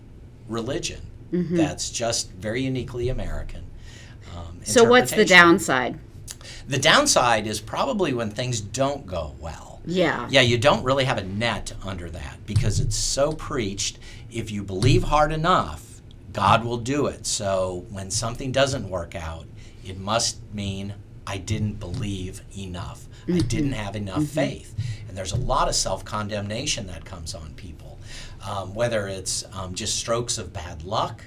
religion 0.49 1.01
Mm-hmm. 1.33 1.57
that's 1.57 1.91
just 1.91 2.31
very 2.33 2.63
uniquely 2.63 3.09
American. 3.11 3.65
Um, 4.37 4.61
So 4.65 4.85
what's 4.85 5.11
the 5.13 5.25
downside? 5.25 5.99
The 6.67 6.79
downside 6.79 7.47
is 7.47 7.61
probably 7.61 8.13
when 8.13 8.31
things 8.31 8.61
don't 8.61 9.07
go 9.07 9.35
well. 9.41 9.81
Yeah. 9.85 10.29
Yeah, 10.31 10.43
you 10.43 10.59
don't 10.59 10.85
really 10.85 11.05
have 11.05 11.19
a 11.19 11.25
net 11.25 11.73
under 11.83 12.11
that 12.11 12.39
because 12.47 12.79
it's 12.79 12.97
so 12.97 13.33
preached. 13.33 13.99
If 14.31 14.51
you 14.51 14.63
believe 14.63 15.05
hard 15.05 15.33
enough, 15.33 16.03
God 16.33 16.65
will 16.65 16.77
do 16.77 17.07
it. 17.07 17.27
So 17.27 17.87
when 17.91 18.11
something 18.11 18.53
doesn't 18.53 18.89
work 18.89 19.15
out, 19.15 19.47
it 19.83 19.99
must 19.99 20.39
mean 20.53 20.95
I 21.27 21.39
didn't 21.39 21.75
believe 21.81 22.43
enough. 22.57 23.07
I 23.27 23.39
didn't 23.41 23.73
have 23.73 23.97
enough 23.97 24.25
faith. 24.25 24.75
And 25.09 25.17
there's 25.17 25.33
a 25.33 25.37
lot 25.37 25.69
of 25.69 25.75
self 25.75 26.05
condemnation 26.05 26.87
that 26.89 27.05
comes 27.07 27.35
on 27.35 27.55
people, 27.55 27.88
um, 28.47 28.75
whether 28.75 29.07
it's 29.09 29.45
um, 29.53 29.75
just 29.75 29.97
strokes 29.97 30.39
of 30.39 30.53
bad 30.53 30.83
luck, 30.85 31.23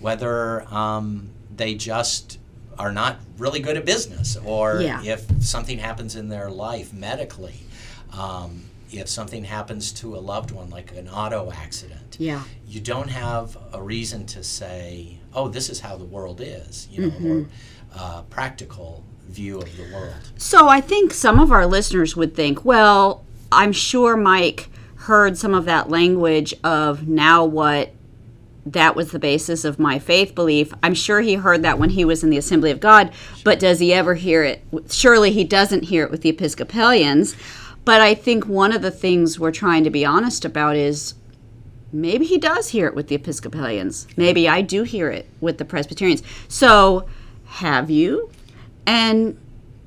whether 0.00 0.62
um, 0.72 1.30
they 1.54 1.74
just 1.74 2.38
are 2.78 2.92
not 2.92 3.18
really 3.38 3.60
good 3.60 3.76
at 3.76 3.84
business, 3.84 4.36
or 4.44 4.80
Yeah. 4.80 5.02
if 5.02 5.24
something 5.42 5.78
happens 5.78 6.16
in 6.16 6.28
their 6.28 6.50
life 6.50 6.92
medically. 6.92 7.54
Um, 8.12 8.64
if 8.92 9.08
something 9.08 9.44
happens 9.44 9.90
to 9.92 10.14
a 10.16 10.18
loved 10.18 10.50
one, 10.52 10.70
like 10.70 10.92
an 10.96 11.08
auto 11.08 11.50
accident, 11.52 12.16
Yeah. 12.18 12.42
you 12.66 12.80
don't 12.80 13.08
have 13.10 13.56
a 13.72 13.82
reason 13.82 14.24
to 14.26 14.44
say, 14.44 15.18
"Oh, 15.34 15.48
this 15.48 15.68
is 15.68 15.80
how 15.80 15.96
the 15.96 16.04
world 16.04 16.40
is," 16.40 16.86
you 16.90 17.06
know, 17.10 17.28
or 17.28 17.46
uh, 17.96 18.22
practical 18.22 19.02
view 19.28 19.58
of 19.60 19.76
the 19.76 19.84
world. 19.92 20.14
So 20.36 20.68
I 20.68 20.80
think 20.80 21.12
some 21.12 21.40
of 21.40 21.50
our 21.50 21.66
listeners 21.66 22.14
would 22.16 22.34
think, 22.36 22.64
well, 22.64 23.24
I'm 23.50 23.72
sure 23.72 24.16
Mike 24.16 24.68
heard 25.04 25.36
some 25.36 25.54
of 25.54 25.66
that 25.66 25.90
language 25.90 26.54
of 26.64 27.06
now 27.06 27.44
what 27.44 27.90
that 28.66 28.96
was 28.96 29.10
the 29.10 29.18
basis 29.18 29.64
of 29.64 29.78
my 29.78 29.98
faith 29.98 30.34
belief. 30.34 30.72
I'm 30.82 30.94
sure 30.94 31.20
he 31.20 31.34
heard 31.34 31.62
that 31.62 31.78
when 31.78 31.90
he 31.90 32.04
was 32.04 32.24
in 32.24 32.30
the 32.30 32.38
Assembly 32.38 32.70
of 32.70 32.80
God, 32.80 33.12
but 33.44 33.60
does 33.60 33.78
he 33.80 33.92
ever 33.92 34.14
hear 34.14 34.42
it? 34.42 34.62
Surely 34.88 35.30
he 35.30 35.44
doesn't 35.44 35.84
hear 35.84 36.04
it 36.04 36.10
with 36.10 36.22
the 36.22 36.30
Episcopalians. 36.30 37.36
But 37.84 38.00
I 38.00 38.14
think 38.14 38.46
one 38.46 38.72
of 38.72 38.80
the 38.80 38.90
things 38.90 39.38
we're 39.38 39.50
trying 39.50 39.84
to 39.84 39.90
be 39.90 40.06
honest 40.06 40.46
about 40.46 40.76
is 40.76 41.14
maybe 41.92 42.24
he 42.24 42.38
does 42.38 42.70
hear 42.70 42.86
it 42.86 42.94
with 42.94 43.08
the 43.08 43.14
Episcopalians. 43.14 44.06
Maybe 44.16 44.48
I 44.48 44.62
do 44.62 44.84
hear 44.84 45.10
it 45.10 45.28
with 45.40 45.58
the 45.58 45.66
Presbyterians. 45.66 46.22
So 46.48 47.06
have 47.46 47.90
you? 47.90 48.30
And 48.86 49.38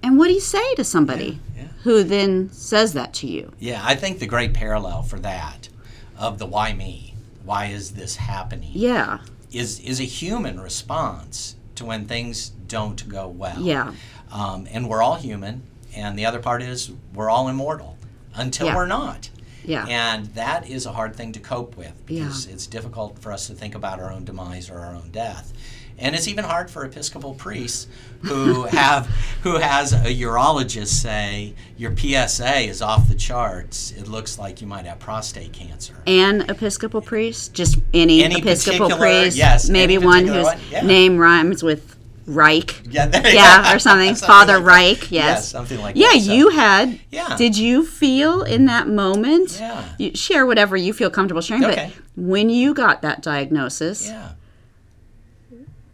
and 0.04 0.20
what 0.20 0.28
do 0.28 0.34
you 0.34 0.40
say 0.40 0.76
to 0.76 0.84
somebody. 0.84 1.40
Who 1.88 2.04
then 2.04 2.52
says 2.52 2.92
that 2.92 3.14
to 3.14 3.28
you? 3.28 3.54
Yeah, 3.60 3.82
I 3.82 3.96
think 3.96 4.20
the 4.20 4.26
great 4.28 4.54
parallel 4.54 5.04
for 5.04 5.20
that 5.20 5.70
of 6.18 6.38
the 6.38 6.46
why 6.46 6.74
me, 6.74 7.16
why 7.46 7.68
is 7.68 7.92
this 7.92 8.18
happening, 8.18 8.72
Yeah. 8.74 9.20
is 9.54 9.80
is 9.80 10.02
a 10.02 10.04
human 10.04 10.60
response 10.60 11.56
to 11.76 11.86
when 11.86 12.06
things 12.06 12.50
don't 12.68 13.08
go 13.08 13.30
well. 13.30 13.62
Yeah. 13.62 13.94
Um, 14.34 14.68
and 14.70 14.90
we're 14.90 15.02
all 15.02 15.16
human, 15.16 15.62
and 15.96 16.20
the 16.20 16.26
other 16.26 16.40
part 16.40 16.62
is 16.62 16.92
we're 17.14 17.30
all 17.30 17.48
immortal 17.48 17.98
until 18.36 18.68
Yeah. 18.68 18.76
we're 18.76 18.86
not. 18.88 19.30
Yeah. 19.64 19.86
And 19.88 20.26
that 20.36 20.68
is 20.70 20.86
a 20.86 20.92
hard 20.92 21.16
thing 21.16 21.32
to 21.32 21.40
cope 21.40 21.78
with 21.78 21.94
Yeah. 22.10 22.26
because 22.26 22.48
it's 22.48 22.68
difficult 22.68 23.18
for 23.20 23.32
us 23.32 23.48
to 23.48 23.54
think 23.54 23.76
about 23.76 24.02
our 24.02 24.12
own 24.12 24.26
demise 24.26 24.70
or 24.70 24.80
our 24.80 24.94
own 24.94 25.10
death. 25.14 25.54
And 26.00 26.16
it's 26.16 26.28
even 26.28 26.44
hard 26.44 26.70
for 26.70 26.86
Episcopal 26.86 27.34
priests 27.34 27.88
who 28.22 28.64
have 28.72 29.08
who 29.44 29.56
has 29.56 29.94
a 29.94 30.14
urologist 30.14 30.88
say 30.90 31.54
your 31.76 31.96
PSA 31.96 32.60
is 32.62 32.82
off 32.82 33.08
the 33.08 33.16
charts. 33.16 33.92
It 33.92 34.08
looks 34.08 34.38
like 34.38 34.62
you 34.62 34.68
might 34.68 34.86
have 34.86 35.00
prostate 35.00 35.54
cancer. 35.54 35.96
An 36.06 36.42
Episcopal 36.50 37.02
priest, 37.02 37.54
just 37.54 37.80
any, 37.94 38.24
Any 38.24 38.40
Episcopal 38.40 38.90
priest, 38.98 39.38
yes, 39.38 39.70
maybe 39.70 39.98
one 39.98 40.28
whose 40.28 40.46
one, 40.46 40.60
yeah. 40.72 40.82
name 40.86 41.18
rhymes 41.18 41.64
with 41.64 41.96
Reich. 42.28 42.82
Yeah, 42.90 43.08
there 43.08 43.34
Yeah, 43.34 43.74
or 43.76 43.80
something. 43.88 44.14
Father 44.16 44.58
like. 44.60 44.66
Reich, 44.66 45.12
yes. 45.12 45.12
Yeah, 45.12 45.36
something 45.40 45.80
like 45.80 45.96
Yeah, 45.96 46.10
that. 46.10 46.18
Yeah, 46.18 46.34
you 46.34 46.50
had. 46.50 47.00
Yeah. 47.10 47.36
Did 47.38 47.58
you 47.58 47.86
feel 47.86 48.44
in 48.44 48.66
that 48.66 48.88
moment? 48.88 49.58
Yeah. 49.60 49.84
You 49.98 50.16
share 50.16 50.46
whatever 50.46 50.76
you 50.78 50.94
feel 50.94 51.10
comfortable 51.10 51.42
sharing. 51.42 51.66
Okay. 51.66 51.92
But 51.96 52.24
when 52.24 52.50
you 52.50 52.74
got 52.74 53.02
that 53.02 53.22
diagnosis, 53.22 54.08
Yeah. 54.08 54.32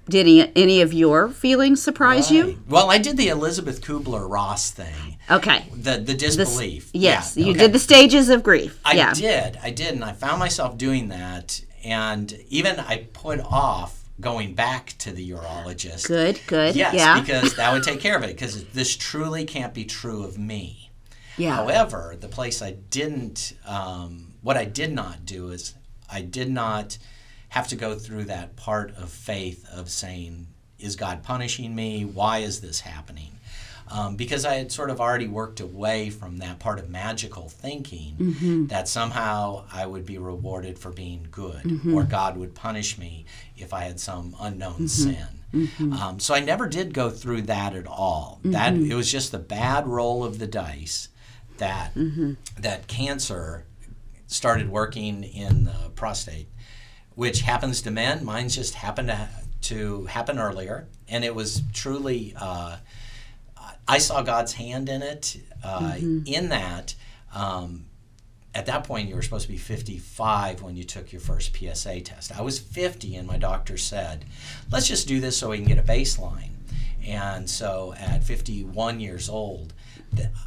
Did 0.10 0.28
any, 0.28 0.52
any 0.56 0.82
of 0.82 0.94
your 0.94 1.30
feelings 1.30 1.82
surprise 1.82 2.30
you? 2.30 2.60
Well, 2.68 2.92
I 2.92 2.98
did 2.98 3.18
the 3.18 3.30
Elizabeth 3.30 3.82
Kubler 3.82 4.30
Ross 4.30 4.72
thing. 4.72 5.18
Okay. 5.32 5.66
The 5.76 5.98
the 5.98 6.14
disbelief. 6.14 6.90
Yes, 6.94 7.38
Yeah, 7.38 7.46
you 7.46 7.52
okay. 7.52 7.60
did 7.60 7.74
the 7.74 7.80
stages 7.80 8.30
of 8.30 8.44
grief. 8.44 8.80
I 8.84 8.94
yeah. 8.94 9.14
did. 9.14 9.58
I 9.64 9.70
did, 9.72 9.94
and 9.94 10.04
I 10.04 10.12
found 10.14 10.40
myself 10.40 10.78
doing 10.78 11.08
that, 11.10 11.62
and 11.84 12.32
even 12.50 12.80
I 12.80 13.08
put 13.14 13.40
off 13.40 14.04
going 14.20 14.54
back 14.54 14.94
to 15.00 15.12
the 15.12 15.32
urologist. 15.32 16.08
Good, 16.08 16.40
good. 16.48 16.76
Yes, 16.76 16.94
yeah. 16.94 17.20
because 17.20 17.56
that 17.56 17.72
would 17.74 17.84
take 17.84 18.00
care 18.00 18.16
of 18.16 18.24
it. 18.24 18.28
Because 18.28 18.66
this 18.66 18.96
truly 19.10 19.46
can't 19.46 19.74
be 19.74 19.86
true 19.86 20.24
of 20.24 20.38
me. 20.38 20.92
yeah. 21.38 21.56
However, 21.56 22.16
the 22.20 22.28
place 22.28 22.62
I 22.62 22.72
didn't, 22.72 23.54
um, 23.66 24.34
what 24.42 24.58
I 24.58 24.66
did 24.66 24.92
not 24.94 25.26
do 25.26 25.50
is 25.50 25.74
I 26.12 26.22
did 26.22 26.52
not 26.52 26.98
have 27.54 27.68
to 27.68 27.76
go 27.76 27.94
through 27.96 28.24
that 28.26 28.56
part 28.56 28.96
of 28.98 29.10
faith 29.10 29.64
of 29.72 29.90
saying, 29.90 30.48
is 30.80 30.96
God 30.96 31.22
punishing 31.24 31.76
me? 31.76 32.04
Why 32.04 32.40
is 32.40 32.62
this 32.62 32.80
happening? 32.82 33.30
Um, 33.92 34.16
because 34.16 34.44
I 34.44 34.56
had 34.56 34.72
sort 34.72 34.90
of 34.90 35.00
already 35.00 35.28
worked 35.28 35.60
away 35.60 36.10
from 36.10 36.38
that 36.38 36.58
part 36.58 36.80
of 36.80 36.90
magical 36.90 37.50
thinking 37.50 38.16
Mm-hmm. 38.18 38.66
that 38.68 38.88
somehow 38.88 39.66
I 39.72 39.86
would 39.86 40.06
be 40.06 40.18
rewarded 40.18 40.80
for 40.80 40.90
being 40.92 41.28
good 41.30 41.64
Mm-hmm. 41.64 41.94
or 41.94 42.04
God 42.04 42.38
would 42.38 42.56
punish 42.56 42.98
me 42.98 43.26
if 43.56 43.72
I 43.74 43.82
had 43.84 44.00
some 44.00 44.36
unknown 44.40 44.88
Mm-hmm. 44.88 44.88
sin. 44.88 45.94
Um, 46.02 46.20
so 46.20 46.34
I 46.34 46.40
never 46.40 46.68
did 46.68 46.96
go 46.96 47.12
through 47.12 47.44
that 47.44 47.76
at 47.76 47.86
all. 47.86 48.40
That 48.46 48.74
Mm-hmm. 48.74 48.92
it 48.92 48.96
was 48.96 49.12
just 49.12 49.32
the 49.32 49.38
bad 49.38 49.86
roll 49.88 50.24
of 50.24 50.40
the 50.40 50.48
dice 50.48 51.10
that 51.58 51.94
Mm-hmm. 51.94 52.34
that 52.60 52.88
cancer 52.88 53.66
started 54.26 54.70
working 54.70 55.24
in 55.24 55.66
the 55.66 55.92
prostate, 55.94 56.48
which 57.16 57.42
happens 57.42 57.82
to 57.84 57.92
men. 57.92 58.24
Mine 58.26 58.50
just 58.50 58.76
happened 58.76 59.10
to, 59.10 59.30
to 59.70 60.06
happen 60.06 60.40
earlier, 60.40 60.88
and 61.08 61.24
it 61.24 61.34
was 61.36 61.62
truly. 61.74 62.34
Uh, 62.40 62.78
I 63.88 63.98
saw 63.98 64.22
God's 64.22 64.54
hand 64.54 64.90
in 64.90 65.02
it. 65.02 65.38
Uh, 65.64 65.96
In 66.26 66.50
that, 66.50 66.96
um, 67.34 67.86
at 68.56 68.66
that 68.68 68.84
point, 68.84 69.10
you 69.10 69.16
were 69.16 69.22
supposed 69.22 69.46
to 69.46 69.52
be 69.52 69.58
55 69.58 70.62
when 70.62 70.76
you 70.76 70.84
took 70.84 71.12
your 71.12 71.22
first 71.22 71.56
PSA 71.58 72.02
test. 72.02 72.38
I 72.38 72.42
was 72.42 72.60
50, 72.60 73.16
and 73.16 73.28
my 73.28 73.38
doctor 73.38 73.78
said, 73.78 74.26
"Let's 74.72 74.88
just 74.88 75.08
do 75.08 75.20
this 75.20 75.38
so 75.38 75.50
we 75.50 75.58
can 75.58 75.66
get 75.68 75.78
a 75.80 75.84
baseline." 75.84 76.50
And 77.06 77.50
so, 77.50 77.94
at 77.98 78.24
51 78.24 79.00
years 79.00 79.28
old, 79.28 79.74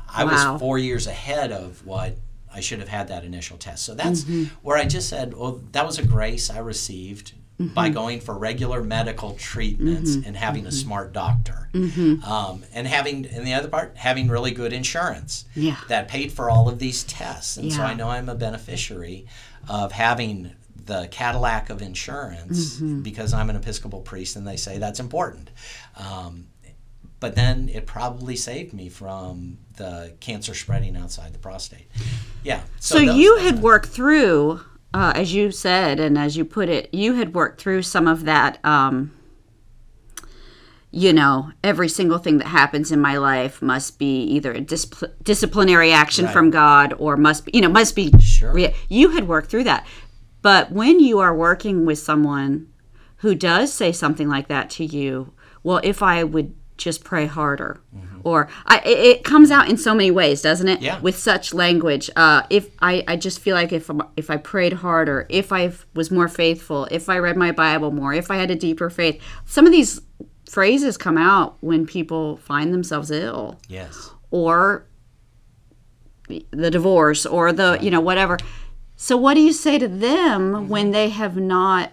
I 0.08 0.24
Wow. 0.24 0.52
was 0.52 0.60
four 0.60 0.78
years 0.78 1.06
ahead 1.06 1.52
of 1.52 1.84
what 1.84 2.16
I 2.56 2.60
should 2.60 2.80
have 2.80 2.88
had 2.88 3.08
that 3.08 3.22
initial 3.24 3.58
test. 3.58 3.84
So 3.84 3.94
that's 3.94 4.24
where 4.62 4.76
I 4.78 4.84
just 4.86 5.08
said, 5.08 5.34
"Well, 5.34 5.60
that 5.72 5.84
was 5.86 5.98
a 5.98 6.04
grace 6.04 6.50
I 6.50 6.58
received." 6.58 7.32
By 7.58 7.88
going 7.88 8.20
for 8.20 8.36
regular 8.36 8.82
medical 8.84 9.32
treatments 9.32 10.14
and 10.14 10.36
having 10.36 10.66
a 10.66 10.70
smart 10.70 11.14
doctor, 11.14 11.70
um, 11.74 12.64
and 12.74 12.86
having, 12.86 13.24
and 13.24 13.46
the 13.46 13.54
other 13.54 13.68
part, 13.68 13.96
having 13.96 14.28
really 14.28 14.50
good 14.50 14.74
insurance 14.74 15.46
Yeah. 15.54 15.76
that 15.88 16.06
paid 16.06 16.32
for 16.32 16.50
all 16.50 16.68
of 16.68 16.78
these 16.78 17.02
tests. 17.04 17.56
And 17.56 17.72
so 17.72 17.80
I 17.80 17.94
know 17.94 18.10
I'm 18.10 18.28
a 18.28 18.34
beneficiary 18.34 19.24
of 19.70 19.92
having 19.92 20.52
the 20.84 21.08
Cadillac 21.10 21.70
of 21.70 21.80
insurance 21.80 22.74
Mm-hmm. 22.76 23.00
because 23.00 23.32
I'm 23.32 23.48
an 23.48 23.56
Episcopal 23.56 24.02
priest 24.02 24.36
and 24.36 24.46
they 24.46 24.58
say 24.58 24.76
that's 24.76 25.00
important. 25.00 25.48
Um, 25.96 26.48
but 27.20 27.36
then 27.36 27.70
it 27.70 27.86
probably 27.86 28.36
saved 28.36 28.74
me 28.74 28.90
from 28.90 29.56
the 29.76 30.14
cancer 30.20 30.54
spreading 30.54 30.96
outside 30.96 31.32
the 31.32 31.38
prostate. 31.38 31.88
Yeah. 32.42 32.60
So, 32.80 32.98
those- 33.04 33.16
you 33.16 33.36
had 33.38 33.56
are- 33.58 33.60
worked 33.60 33.88
through, 33.88 34.60
uh, 34.94 35.12
as 35.14 35.34
you 35.34 35.50
said, 35.50 36.00
and 36.00 36.16
as 36.18 36.36
you 36.36 36.44
put 36.44 36.68
it, 36.68 36.88
you 36.92 37.14
had 37.14 37.34
worked 37.34 37.60
through 37.60 37.82
some 37.82 38.06
of 38.06 38.24
that. 38.24 38.64
Um, 38.64 39.12
you 40.90 41.12
know, 41.12 41.50
every 41.62 41.88
single 41.88 42.18
thing 42.18 42.38
that 42.38 42.46
happens 42.46 42.90
in 42.90 43.00
my 43.00 43.18
life 43.18 43.60
must 43.60 43.98
be 43.98 44.22
either 44.22 44.52
a 44.52 44.60
discipl- 44.60 45.10
disciplinary 45.22 45.92
action 45.92 46.24
Right. 46.24 46.32
from 46.32 46.50
God 46.50 46.94
or 46.98 47.16
must 47.16 47.44
be, 47.44 47.50
you 47.54 47.60
know, 47.60 47.68
must 47.68 47.94
be. 47.94 48.12
Sure. 48.20 48.52
rea- 48.52 48.74
You 48.88 49.10
had 49.10 49.28
worked 49.28 49.50
through 49.50 49.64
that. 49.64 49.86
But 50.42 50.70
when 50.72 51.00
you 51.00 51.18
are 51.18 51.34
working 51.36 51.84
with 51.84 51.98
someone 51.98 52.68
who 53.16 53.34
does 53.34 53.72
say 53.72 53.92
something 53.92 54.28
like 54.28 54.48
that 54.48 54.70
to 54.70 54.84
you, 54.84 55.32
well, 55.62 55.80
if 55.82 56.02
I 56.02 56.22
would 56.22 56.54
just 56.76 57.04
pray 57.04 57.26
harder, 57.26 57.80
or 58.24 58.48
I, 58.66 58.78
it, 58.84 59.24
comes 59.24 59.50
out 59.50 59.68
in 59.68 59.76
so 59.76 59.94
many 59.94 60.10
ways, 60.10 60.42
doesn't 60.42 60.68
it? 60.68 60.80
Yeah. 60.82 61.00
With 61.00 61.16
such 61.18 61.54
language, 61.54 62.10
uh, 62.16 62.42
if 62.50 62.70
I, 62.80 63.02
I 63.08 63.16
just 63.16 63.38
feel 63.40 63.54
like 63.54 63.72
if 63.72 63.90
if 64.16 64.30
I 64.30 64.36
prayed 64.36 64.74
harder, 64.74 65.26
if 65.28 65.52
I 65.52 65.72
was 65.94 66.10
more 66.10 66.28
faithful, 66.28 66.86
if 66.90 67.08
I 67.08 67.18
read 67.18 67.36
my 67.36 67.52
Bible 67.52 67.90
more, 67.92 68.12
if 68.14 68.30
I 68.30 68.36
had 68.36 68.50
a 68.50 68.56
deeper 68.56 68.90
faith, 68.90 69.22
some 69.44 69.64
of 69.66 69.72
these 69.72 70.00
phrases 70.50 70.96
come 70.96 71.18
out 71.18 71.56
when 71.60 71.86
people 71.86 72.36
find 72.36 72.72
themselves 72.74 73.10
ill 73.10 73.58
Yes. 73.68 74.10
or 74.30 74.86
the 76.50 76.70
divorce 76.70 77.24
or 77.24 77.52
the 77.52 77.78
you 77.80 77.90
know 77.90 78.00
whatever 78.00 78.36
so 78.96 79.16
what 79.16 79.34
do 79.34 79.40
you 79.40 79.52
say 79.52 79.78
to 79.78 79.86
them 79.88 80.52
Mm-hmm. 80.52 80.68
when 80.68 80.90
they 80.90 81.08
have 81.10 81.36
not 81.36 81.92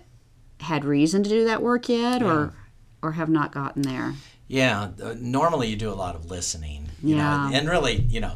had 0.61 0.85
reason 0.85 1.21
to 1.23 1.29
do 1.29 1.45
that 1.45 1.61
work 1.61 1.87
yet 1.89 2.23
or 2.23 2.53
or 3.01 3.11
have 3.13 3.29
not 3.29 3.51
gotten 3.51 3.81
there 3.83 4.13
Yeah, 4.47 4.89
uh, 5.01 5.15
normally 5.19 5.67
you 5.69 5.75
do 5.75 5.89
a 5.89 5.95
lot 5.95 6.15
of 6.15 6.29
listening. 6.29 6.89
You 7.01 7.15
Yeah. 7.17 7.49
Know, 7.49 7.55
and 7.57 7.69
really, 7.69 7.95
you 8.09 8.19
know, 8.19 8.33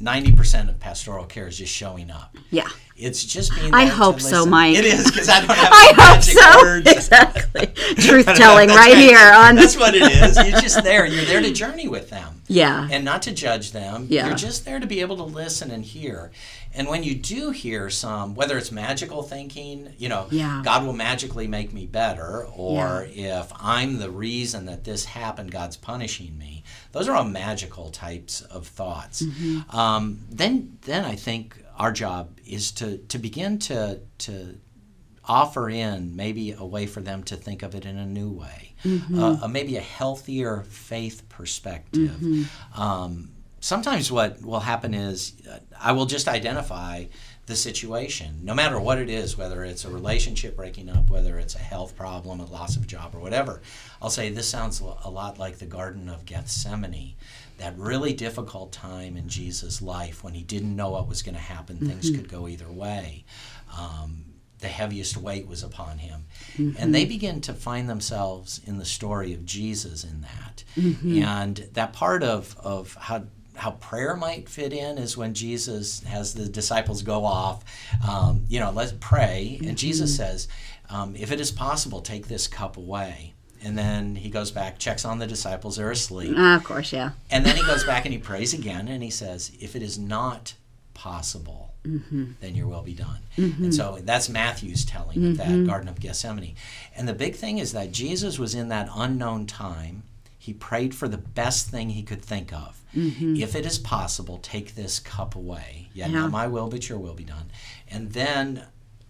90% 0.00 0.68
of 0.68 0.78
pastoral 0.78 1.24
care 1.24 1.48
is 1.48 1.58
just 1.58 1.72
showing 1.74 2.08
up. 2.10 2.36
yeah 2.50 2.68
It's 2.96 3.24
just 3.24 3.52
being 3.56 3.74
I 3.74 3.86
hope 3.86 4.20
so. 4.20 4.46
Mike. 4.46 4.76
It 4.78 4.84
is, 4.84 5.10
because 5.10 5.28
I 5.28 5.40
don't 5.40 5.50
have 5.56 5.72
i 5.72 5.92
hope 5.96 6.22
so 6.22 6.62
words. 6.62 6.86
exactly 6.92 7.66
truth 7.96 8.26
telling 8.26 8.68
That's 8.68 8.78
right 8.78 8.96
here 8.96 9.32
on 9.34 9.56
That's 9.56 9.76
what 9.76 9.94
it 9.96 10.02
is. 10.02 10.36
You're 10.36 10.60
just 10.60 10.84
there. 10.84 11.04
You're 11.04 11.24
there 11.24 11.40
to 11.42 11.52
journey 11.52 11.88
with 11.88 12.10
them. 12.10 12.42
yeah 12.46 12.86
And 12.92 13.04
not 13.04 13.22
to 13.22 13.32
judge 13.32 13.72
them. 13.72 14.06
Yeah. 14.08 14.26
You're 14.26 14.36
just 14.36 14.64
there 14.64 14.78
to 14.78 14.86
be 14.86 15.00
able 15.00 15.16
to 15.16 15.24
listen 15.24 15.72
and 15.72 15.84
hear. 15.84 16.30
And 16.78 16.88
when 16.88 17.02
you 17.02 17.14
do 17.14 17.50
hear 17.50 17.90
some, 17.90 18.34
whether 18.34 18.56
it's 18.56 18.70
magical 18.70 19.22
thinking, 19.22 19.92
you 19.98 20.08
know, 20.08 20.28
Yeah. 20.30 20.62
God 20.64 20.86
will 20.86 20.92
magically 20.92 21.48
make 21.48 21.72
me 21.72 21.86
better, 21.86 22.46
or 22.46 23.08
if 23.10 23.52
I'm 23.60 23.98
the 23.98 24.10
reason 24.10 24.66
that 24.66 24.84
this 24.84 25.04
happened, 25.04 25.50
God's 25.50 25.76
punishing 25.76 26.38
me. 26.38 26.62
Those 26.92 27.08
are 27.08 27.16
all 27.16 27.24
magical 27.24 27.90
types 27.90 28.40
of 28.42 28.66
thoughts. 28.68 29.22
Mm-hmm. 29.22 29.76
Um, 29.76 30.20
then, 30.30 30.78
then 30.82 31.04
I 31.04 31.16
think 31.16 31.62
our 31.76 31.92
job 31.92 32.38
is 32.46 32.70
to 32.72 32.98
to 32.98 33.18
begin 33.18 33.58
to 33.58 34.00
to 34.18 34.58
offer 35.24 35.68
in 35.68 36.16
maybe 36.16 36.52
a 36.52 36.64
way 36.64 36.86
for 36.86 37.00
them 37.00 37.22
to 37.22 37.36
think 37.36 37.62
of 37.62 37.74
it 37.74 37.84
in 37.84 37.98
a 37.98 38.06
new 38.06 38.30
way, 38.30 38.74
mm-hmm. 38.84 39.18
uh, 39.18 39.48
maybe 39.48 39.76
a 39.76 39.80
healthier 39.80 40.64
faith 40.68 41.28
perspective. 41.28 42.16
Mm-hmm. 42.20 42.80
Um, 42.80 43.30
sometimes 43.60 44.10
what 44.10 44.40
will 44.42 44.60
happen 44.60 44.94
is 44.94 45.34
uh, 45.50 45.58
I 45.80 45.92
will 45.92 46.06
just 46.06 46.28
identify 46.28 47.06
the 47.46 47.56
situation, 47.56 48.40
no 48.42 48.54
matter 48.54 48.78
what 48.78 48.98
it 48.98 49.08
is, 49.08 49.38
whether 49.38 49.64
it's 49.64 49.86
a 49.86 49.90
relationship 49.90 50.54
breaking 50.54 50.90
up, 50.90 51.08
whether 51.08 51.38
it's 51.38 51.54
a 51.54 51.60
health 51.60 51.96
problem, 51.96 52.40
a 52.40 52.44
loss 52.44 52.76
of 52.76 52.86
job, 52.86 53.14
or 53.14 53.20
whatever. 53.20 53.62
I'll 54.02 54.10
say 54.10 54.28
this 54.28 54.48
sounds 54.48 54.80
a 54.80 55.10
lot 55.10 55.38
like 55.38 55.58
the 55.58 55.64
Garden 55.64 56.10
of 56.10 56.26
Gethsemane, 56.26 57.14
that 57.56 57.76
really 57.78 58.12
difficult 58.12 58.70
time 58.70 59.16
in 59.16 59.28
Jesus' 59.28 59.80
life 59.80 60.22
when 60.22 60.34
he 60.34 60.42
didn't 60.42 60.76
know 60.76 60.90
what 60.90 61.08
was 61.08 61.22
going 61.22 61.36
to 61.36 61.40
happen. 61.40 61.76
Mm-hmm. 61.76 61.88
Things 61.88 62.10
could 62.10 62.28
go 62.28 62.48
either 62.48 62.70
way. 62.70 63.24
Um, 63.76 64.26
the 64.60 64.68
heaviest 64.68 65.16
weight 65.16 65.46
was 65.46 65.62
upon 65.62 65.98
him. 65.98 66.26
Mm-hmm. 66.56 66.82
And 66.82 66.94
they 66.94 67.04
begin 67.04 67.40
to 67.42 67.54
find 67.54 67.88
themselves 67.88 68.60
in 68.66 68.78
the 68.78 68.84
story 68.84 69.32
of 69.32 69.46
Jesus 69.46 70.04
in 70.04 70.20
that. 70.22 70.64
Mm-hmm. 70.76 71.22
And 71.22 71.56
that 71.72 71.92
part 71.92 72.22
of, 72.22 72.56
of 72.58 72.94
how 72.94 73.24
how 73.58 73.72
prayer 73.72 74.16
might 74.16 74.48
fit 74.48 74.72
in 74.72 74.98
is 74.98 75.16
when 75.16 75.34
Jesus 75.34 76.02
has 76.04 76.34
the 76.34 76.46
disciples 76.46 77.02
go 77.02 77.24
off, 77.24 77.64
um, 78.08 78.44
you 78.48 78.60
know, 78.60 78.70
let's 78.70 78.92
pray. 79.00 79.56
And 79.58 79.68
mm-hmm. 79.68 79.74
Jesus 79.74 80.16
says, 80.16 80.48
um, 80.88 81.14
if 81.16 81.32
it 81.32 81.40
is 81.40 81.50
possible, 81.50 82.00
take 82.00 82.28
this 82.28 82.46
cup 82.46 82.76
away. 82.76 83.34
And 83.62 83.76
then 83.76 84.14
he 84.14 84.30
goes 84.30 84.52
back, 84.52 84.78
checks 84.78 85.04
on 85.04 85.18
the 85.18 85.26
disciples, 85.26 85.76
they're 85.76 85.90
asleep. 85.90 86.36
Uh, 86.36 86.54
of 86.54 86.62
course, 86.62 86.92
yeah. 86.92 87.10
And 87.30 87.44
then 87.44 87.56
he 87.56 87.62
goes 87.64 87.84
back 87.84 88.04
and 88.04 88.12
he 88.12 88.18
prays 88.18 88.54
again 88.54 88.86
and 88.86 89.02
he 89.02 89.10
says, 89.10 89.50
if 89.58 89.74
it 89.74 89.82
is 89.82 89.98
not 89.98 90.54
possible, 90.94 91.74
mm-hmm. 91.84 92.32
then 92.40 92.54
your 92.54 92.68
will 92.68 92.82
be 92.82 92.94
done. 92.94 93.20
Mm-hmm. 93.36 93.64
And 93.64 93.74
so 93.74 93.98
that's 94.02 94.28
Matthew's 94.28 94.84
telling 94.84 95.26
of 95.26 95.36
that 95.38 95.48
mm-hmm. 95.48 95.66
Garden 95.66 95.88
of 95.88 95.98
Gethsemane. 95.98 96.54
And 96.96 97.08
the 97.08 97.12
big 97.14 97.34
thing 97.34 97.58
is 97.58 97.72
that 97.72 97.90
Jesus 97.90 98.38
was 98.38 98.54
in 98.54 98.68
that 98.68 98.88
unknown 98.94 99.46
time. 99.46 100.04
He 100.48 100.54
prayed 100.54 100.94
for 100.94 101.08
the 101.08 101.18
best 101.18 101.68
thing 101.68 101.90
he 101.90 102.02
could 102.02 102.22
think 102.22 102.54
of. 102.54 102.80
Mm-hmm. 102.96 103.36
If 103.36 103.54
it 103.54 103.66
is 103.66 103.78
possible, 103.78 104.38
take 104.38 104.74
this 104.74 104.98
cup 104.98 105.36
away. 105.36 105.90
Yet 105.92 106.08
yeah. 106.08 106.20
not 106.20 106.30
my 106.30 106.46
will, 106.46 106.68
but 106.68 106.88
your 106.88 106.96
will 106.96 107.12
be 107.12 107.24
done. 107.24 107.50
And 107.86 108.12
then, 108.12 108.64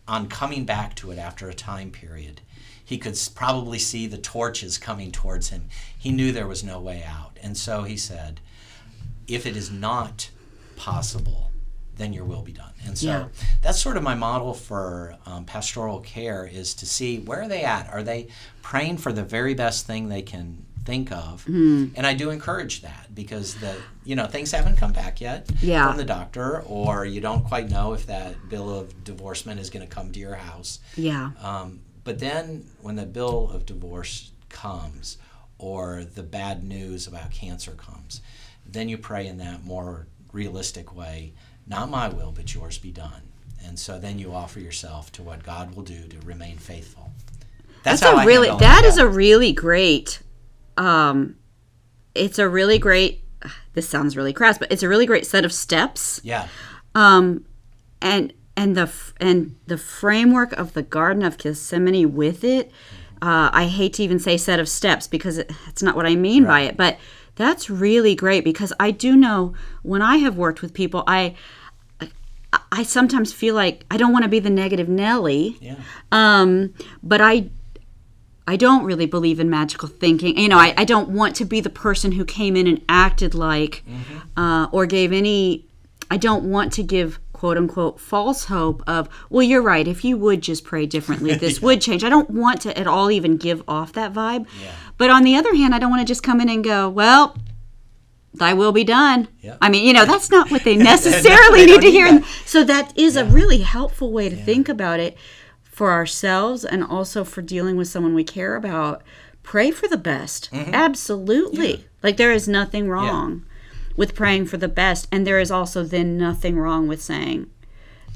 on 0.09 0.27
coming 0.27 0.65
back 0.65 0.97
to 0.97 1.13
it 1.13 1.19
after 1.19 1.49
a 1.49 1.55
time 1.55 1.93
period, 1.93 2.41
he 2.85 2.99
could 2.99 3.17
probably 3.37 3.79
see 3.79 4.09
the 4.09 4.19
torches 4.19 4.79
coming 4.79 5.13
towards 5.13 5.51
him. 5.51 5.69
He 5.97 6.11
knew 6.11 6.33
there 6.33 6.49
was 6.49 6.65
no 6.65 6.81
way 6.81 7.05
out. 7.05 7.39
And 7.41 7.57
so 7.57 7.85
he 7.85 7.97
said, 7.97 8.41
If 9.29 9.47
it 9.47 9.57
is 9.57 9.71
not 9.71 10.31
possible, 10.75 11.53
then 11.99 12.13
your 12.13 12.25
will 12.25 12.43
be 12.43 12.53
done. 12.53 12.73
And 12.85 12.99
so 12.99 13.07
yeah. 13.07 13.29
that's 13.63 13.81
sort 13.81 13.97
of 13.97 14.03
my 14.03 14.17
model 14.17 14.55
for 14.55 15.17
um, 15.25 15.45
pastoral 15.45 16.01
care 16.01 16.45
is 16.45 16.75
to 16.75 16.85
see 16.85 17.21
where 17.21 17.43
are 17.43 17.49
they 17.49 17.63
at? 17.63 17.89
Are 17.93 18.03
they 18.03 18.27
praying 18.61 18.97
for 18.97 19.13
the 19.13 19.23
very 19.23 19.55
best 19.55 19.87
thing 19.87 20.09
they 20.09 20.23
can 20.23 20.65
think 20.89 21.13
of? 21.13 21.45
Mm. 21.45 21.93
And 21.97 22.07
I 22.07 22.15
do 22.15 22.31
encourage 22.31 22.83
that 22.83 23.15
because 23.15 23.55
the 23.57 23.77
you 24.05 24.17
know 24.17 24.27
things 24.27 24.51
haven't 24.53 24.77
come 24.77 24.93
back 24.93 25.21
yet 25.21 25.51
yeah. 25.61 25.87
from 25.87 25.97
the 25.99 26.05
doctor, 26.05 26.63
or 26.63 27.05
you 27.05 27.21
don't 27.21 27.45
quite 27.45 27.71
know 27.71 27.93
if 27.93 28.07
that 28.07 28.49
bill 28.49 28.77
of 28.77 29.05
divorcement 29.05 29.61
is 29.61 29.71
going 29.71 29.87
to 29.87 29.95
come 29.95 30.11
to 30.13 30.19
your 30.19 30.35
house. 30.35 30.81
Yeah. 30.97 31.31
Um, 31.43 31.81
but 32.05 32.19
then 32.19 32.65
when 32.81 32.97
the 32.97 33.07
bill 33.07 33.51
of 33.51 33.67
divorce 33.67 34.33
comes, 34.49 35.19
or 35.59 36.05
the 36.05 36.23
bad 36.23 36.65
news 36.65 37.07
about 37.07 37.31
cancer 37.31 37.73
comes, 37.73 38.23
then 38.67 38.89
you 38.89 38.97
pray 38.97 39.27
in 39.27 39.37
that 39.39 39.65
more 39.65 40.07
realistic 40.33 40.95
way 40.97 41.33
not 41.69 41.91
my 41.91 42.09
will, 42.09 42.33
but 42.33 42.55
yours 42.55 42.79
be 42.79 42.91
done. 42.91 43.23
And 43.65 43.79
so 43.79 43.99
then 43.99 44.19
you 44.19 44.33
offer 44.33 44.59
yourself 44.61 45.13
to 45.13 45.23
what 45.23 45.43
God 45.43 45.75
will 45.75 45.83
do 45.83 46.09
to 46.09 46.19
remain 46.21 46.57
faithful. 46.57 47.13
That's, 47.83 48.01
That's 48.01 48.15
a 48.15 48.21
I 48.21 48.25
really 48.25 48.49
that 48.59 48.85
is 48.85 48.99
a 48.99 49.07
really 49.07 49.53
great 49.53 50.21
um 50.79 51.37
it's 52.15 52.39
a 52.39 52.49
really 52.49 52.79
great 52.79 53.23
this 53.75 53.89
sounds 53.89 54.17
really 54.17 54.33
crass, 54.33 54.59
but 54.59 54.73
it's 54.73 54.83
a 54.83 54.89
really 54.89 55.07
great 55.07 55.27
set 55.27 55.45
of 55.45 55.53
steps. 55.53 56.21
Yeah. 56.25 56.49
Um 56.95 57.45
and 58.01 58.33
and 58.57 58.77
the 58.77 58.93
and 59.21 59.57
the 59.67 59.79
framework 59.79 60.53
of 60.53 60.73
the 60.73 60.83
Garden 60.83 61.23
of 61.23 61.39
Gethsemane 61.39 62.15
with 62.15 62.43
it, 62.43 62.73
uh, 63.23 63.51
I 63.53 63.67
hate 63.67 63.95
to 63.95 64.03
even 64.03 64.19
say 64.19 64.37
set 64.37 64.59
of 64.59 64.69
steps 64.69 65.07
because 65.07 65.39
it, 65.39 65.53
it's 65.69 65.83
not 65.83 65.95
what 65.95 66.07
I 66.07 66.17
mean 66.17 66.45
right. 66.45 66.51
by 66.51 66.61
it, 66.63 66.77
but 66.77 66.99
that's 67.37 67.71
really 67.71 68.17
great 68.17 68.43
because 68.43 68.73
I 68.81 68.91
do 68.91 69.15
know 69.15 69.55
when 69.83 70.03
I 70.03 70.17
have 70.17 70.37
worked 70.37 70.61
with 70.61 70.75
people, 70.75 71.05
I 71.07 71.37
I 72.73 72.83
sometimes 72.83 73.33
feel 73.33 73.55
like 73.55 73.85
I 73.91 73.97
don't 73.97 74.13
want 74.13 74.25
to 74.25 74.29
be 74.29 74.41
the 74.41 74.51
negative 74.51 74.89
Nelly. 74.89 75.57
Yeah. 75.61 75.77
Um, 76.11 76.75
but 77.03 77.21
I 77.21 77.51
I 78.49 78.57
don't 78.57 78.85
really 78.85 79.05
believe 79.05 79.41
in 79.41 79.51
magical 79.51 79.89
thinking. 79.89 80.39
You 80.39 80.49
know, 80.49 80.57
I, 80.57 80.73
I 80.79 80.85
don't 80.87 81.11
want 81.11 81.37
to 81.37 81.45
be 81.45 81.61
the 81.61 81.69
person 81.69 82.13
who 82.13 82.25
came 82.25 82.57
in 82.57 82.67
and 82.67 82.81
acted 82.89 83.35
like 83.35 83.85
mm-hmm. 83.87 84.41
uh, 84.41 84.69
or 84.73 84.87
gave 84.87 85.13
any 85.13 85.67
I 86.11 86.17
don't 86.17 86.45
want 86.45 86.73
to 86.73 86.83
give 86.83 87.21
quote 87.35 87.59
unquote 87.59 88.01
false 88.01 88.47
hope 88.47 88.83
of, 88.87 89.11
well, 89.29 89.43
you're 89.43 89.61
right. 89.61 89.87
If 89.87 90.03
you 90.03 90.17
would 90.17 90.41
just 90.41 90.65
pray 90.65 90.87
differently, 90.87 91.35
this 91.35 91.59
yeah. 91.61 91.67
would 91.67 91.83
change. 91.83 92.03
I 92.03 92.09
don't 92.09 92.31
want 92.31 92.63
to 92.63 92.77
at 92.77 92.87
all 92.87 93.11
even 93.11 93.37
give 93.37 93.63
off 93.69 93.93
that 93.93 94.15
vibe. 94.15 94.47
Yeah. 94.63 94.73
But 94.97 95.11
on 95.11 95.25
the 95.25 95.37
other 95.37 95.55
hand, 95.55 95.75
I 95.75 95.79
don't 95.79 95.91
want 95.91 96.01
to 96.01 96.11
just 96.11 96.23
come 96.23 96.41
in 96.41 96.49
and 96.49 96.65
go, 96.65 96.89
well, 96.89 97.37
thy 98.33 98.55
will 98.55 98.73
be 98.73 98.85
done. 98.85 99.29
Yep. 99.43 99.59
I 99.61 99.69
mean, 99.69 99.85
you 99.85 99.93
know, 99.93 100.07
that's 100.07 100.31
not 100.31 100.51
what 100.51 100.65
they 100.65 100.77
necessarily 100.95 101.67
they 101.67 101.73
need 101.73 101.83
to 101.83 101.91
hear. 101.91 102.11
That. 102.11 102.25
So 102.47 102.65
that 102.65 102.99
is 102.99 103.17
yeah. 103.17 103.23
a 103.23 103.25
really 103.27 103.59
helpful 103.59 104.11
way 104.11 104.31
to 104.31 104.37
think 104.37 104.71
about 104.71 105.01
it 105.01 105.19
for 105.79 105.93
ourselves 105.93 106.65
and 106.65 106.83
also 106.83 107.23
for 107.23 107.41
dealing 107.41 107.77
with 107.77 107.87
someone 107.87 108.13
we 108.13 108.25
care 108.25 108.57
about. 108.57 109.01
Pray 109.45 109.71
for 109.71 109.87
the 109.87 109.97
best. 109.97 110.51
Mm-hmm. 110.51 110.75
Absolutely. 110.75 111.71
Yeah. 111.71 111.83
Like 112.03 112.17
there 112.17 112.33
is 112.33 112.49
nothing 112.49 112.89
wrong 112.89 113.45
with 113.97 114.17
praying 114.17 114.47
for 114.47 114.57
the 114.57 114.67
best 114.67 115.07
and 115.13 115.25
there 115.25 115.39
is 115.39 115.53
also 115.53 115.85
then 115.85 116.19
nothing 116.19 116.59
wrong 116.59 116.89
with 116.89 117.01
saying 117.01 117.49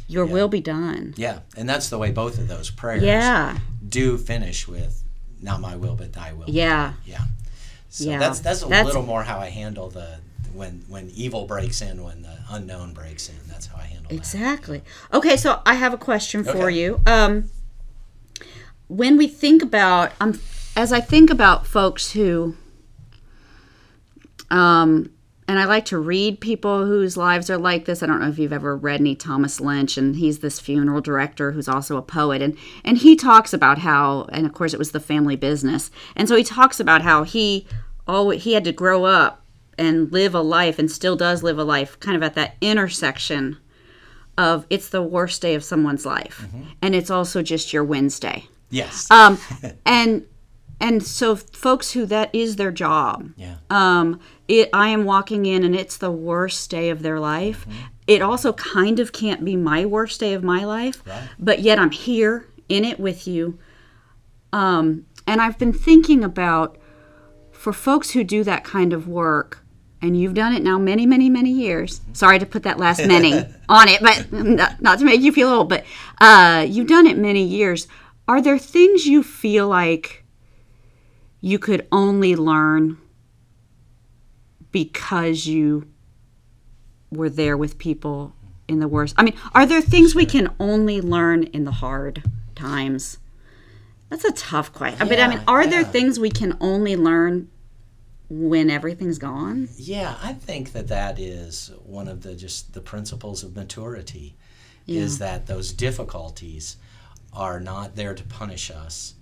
your 0.09 0.27
will 0.27 0.48
be 0.48 0.61
done. 0.61 1.14
Yeah. 1.16 1.38
And 1.57 1.68
that's 1.68 1.88
the 1.88 1.98
way 1.98 2.11
both 2.11 2.37
of 2.37 2.48
those 2.48 2.68
prayers 2.68 3.05
yeah. 3.05 3.59
do 3.88 4.18
finish 4.18 4.66
with 4.66 5.05
not 5.40 5.61
my 5.61 5.77
will 5.77 5.94
but 5.94 6.12
thy 6.12 6.33
will. 6.33 6.51
Yeah. 6.51 6.94
Yeah. 7.07 7.27
So 7.90 8.11
yeah, 8.11 8.18
that's 8.18 8.40
that's 8.40 8.64
a 8.64 8.66
that's, 8.66 8.87
little 8.87 9.05
more 9.05 9.22
how 9.22 9.38
I 9.38 9.51
handle 9.51 9.88
the 9.88 10.18
when 10.54 10.84
when 10.88 11.10
evil 11.10 11.46
breaks 11.46 11.82
in, 11.82 12.02
when 12.02 12.22
the 12.22 12.36
unknown 12.50 12.92
breaks 12.92 13.28
in. 13.28 13.36
That's 13.48 13.66
how 13.66 13.78
I 13.78 13.84
handle 13.84 14.10
it. 14.10 14.14
exactly. 14.14 14.82
That. 15.10 15.18
Okay, 15.18 15.36
so 15.36 15.62
I 15.64 15.74
have 15.74 15.92
a 15.94 15.98
question 15.98 16.44
for 16.44 16.68
okay. 16.68 16.78
you. 16.78 17.00
Um, 17.06 17.50
when 18.88 19.16
we 19.16 19.26
think 19.26 19.62
about, 19.62 20.12
um, 20.20 20.38
as 20.76 20.92
I 20.92 21.00
think 21.00 21.30
about 21.30 21.66
folks 21.66 22.12
who, 22.12 22.56
um, 24.50 25.10
and 25.48 25.58
I 25.58 25.64
like 25.64 25.86
to 25.86 25.98
read 25.98 26.40
people 26.40 26.86
whose 26.86 27.16
lives 27.16 27.50
are 27.50 27.58
like 27.58 27.84
this. 27.84 28.02
I 28.02 28.06
don't 28.06 28.20
know 28.20 28.28
if 28.28 28.38
you've 28.38 28.52
ever 28.52 28.76
read 28.76 29.00
any 29.00 29.14
Thomas 29.14 29.60
Lynch, 29.60 29.96
and 29.96 30.16
he's 30.16 30.38
this 30.38 30.60
funeral 30.60 31.00
director 31.00 31.52
who's 31.52 31.68
also 31.68 31.96
a 31.96 32.02
poet, 32.02 32.42
and 32.42 32.56
and 32.84 32.98
he 32.98 33.16
talks 33.16 33.52
about 33.52 33.78
how, 33.78 34.26
and 34.32 34.46
of 34.46 34.52
course 34.52 34.72
it 34.72 34.78
was 34.78 34.92
the 34.92 35.00
family 35.00 35.36
business, 35.36 35.90
and 36.14 36.28
so 36.28 36.36
he 36.36 36.44
talks 36.44 36.78
about 36.78 37.02
how 37.02 37.24
he 37.24 37.66
oh 38.06 38.30
he 38.30 38.52
had 38.52 38.64
to 38.64 38.72
grow 38.72 39.04
up 39.04 39.41
and 39.78 40.12
live 40.12 40.35
a 40.35 40.40
life, 40.40 40.78
and 40.78 40.90
still 40.90 41.16
does 41.16 41.42
live 41.42 41.58
a 41.58 41.64
life, 41.64 41.98
kind 42.00 42.16
of 42.16 42.22
at 42.22 42.35
that 42.35 42.56
intersection 42.61 43.58
of 44.38 44.66
it's 44.70 44.88
the 44.88 45.02
worst 45.02 45.42
day 45.42 45.54
of 45.54 45.64
someone's 45.64 46.06
life, 46.06 46.46
mm-hmm. 46.46 46.62
and 46.80 46.94
it's 46.94 47.11
also 47.11 47.42
just 47.42 47.72
your 47.72 47.85
Wednesday. 47.85 48.46
Yes. 48.70 49.11
Um, 49.11 49.38
and 49.87 50.26
and 50.82 51.02
so 51.02 51.37
folks 51.37 51.92
who 51.92 52.04
that 52.04 52.28
is 52.35 52.56
their 52.56 52.72
job 52.72 53.30
yeah 53.37 53.54
um 53.70 54.20
it 54.48 54.68
i 54.74 54.88
am 54.88 55.04
walking 55.04 55.46
in 55.46 55.64
and 55.64 55.74
it's 55.74 55.96
the 55.96 56.11
worst 56.11 56.68
day 56.68 56.90
of 56.90 57.02
their 57.02 57.20
life 57.20 57.64
mm-hmm. 57.66 57.87
it 58.06 58.20
also 58.20 58.52
kind 58.54 58.98
of 58.98 59.12
can't 59.12 59.44
be 59.44 59.56
my 59.56 59.87
worst 59.87 60.20
day 60.20 60.35
of 60.35 60.42
my 60.42 60.64
life 60.64 61.02
right. 61.06 61.28
but 61.38 61.61
yet 61.61 61.78
i'm 61.78 61.92
here 61.92 62.48
in 62.68 62.85
it 62.85 62.98
with 62.98 63.26
you 63.26 63.58
um 64.52 65.06
and 65.26 65.40
i've 65.40 65.58
been 65.58 65.72
thinking 65.72 66.24
about 66.24 66.76
for 67.52 67.72
folks 67.72 68.11
who 68.11 68.24
do 68.24 68.42
that 68.42 68.64
kind 68.64 68.92
of 68.92 69.06
work 69.06 69.62
and 70.02 70.20
you've 70.20 70.34
done 70.34 70.52
it 70.52 70.62
now 70.62 70.78
many 70.78 71.06
many 71.06 71.30
many 71.30 71.50
years 71.50 72.00
sorry 72.12 72.38
to 72.38 72.46
put 72.46 72.64
that 72.64 72.78
last 72.78 73.06
many 73.06 73.32
on 73.68 73.88
it 73.88 74.00
but 74.02 74.32
not, 74.32 74.82
not, 74.82 74.98
to 74.98 75.04
make 75.04 75.20
you 75.20 75.32
feel 75.32 75.48
old 75.48 75.68
but 75.68 75.84
uh, 76.20 76.66
you've 76.68 76.88
done 76.88 77.06
it 77.06 77.16
many 77.16 77.42
years 77.44 77.86
are 78.28 78.42
there 78.42 78.58
things 78.58 79.06
you 79.06 79.22
feel 79.22 79.68
like 79.68 80.24
you 81.40 81.58
could 81.58 81.86
only 81.90 82.36
learn 82.36 82.98
because 84.70 85.46
you 85.46 85.88
were 87.10 87.28
there 87.28 87.56
with 87.56 87.78
people 87.78 88.34
in 88.68 88.80
the 88.80 88.88
worst. 88.88 89.14
I 89.18 89.22
mean, 89.22 89.34
are 89.54 89.66
there 89.66 89.82
things 89.82 90.14
we 90.14 90.24
can 90.24 90.54
only 90.58 91.00
learn 91.00 91.44
in 91.44 91.64
the 91.64 91.72
hard 91.72 92.22
times? 92.54 93.18
That's 94.08 94.24
a 94.24 94.32
tough 94.32 94.72
question. 94.72 95.06
Yeah, 95.06 95.08
but 95.08 95.20
I 95.20 95.28
mean, 95.28 95.40
are 95.46 95.64
yeah. 95.64 95.70
there 95.70 95.84
things 95.84 96.18
we 96.18 96.30
can 96.30 96.56
only 96.60 96.96
learn 96.96 97.50
when 98.33 98.71
everything's 98.71 99.18
gone? 99.18 99.68
Yeah, 99.77 100.16
I 100.23 100.33
think 100.33 100.73
that 100.73 100.88
that 100.88 101.18
is 101.18 101.71
one 101.85 102.09
of 102.09 102.23
the 102.23 102.35
just 102.35 102.73
the 102.73 102.81
principles 102.81 103.45
of 103.45 103.55
maturity 103.55 104.37
is 104.87 105.18
that 105.18 105.47
those 105.47 105.73
difficulties 105.73 106.77
are 107.33 107.61
not 107.61 107.95
there 107.95 108.14
to 108.14 108.25
punish 108.25 108.71
us, 108.71 109.14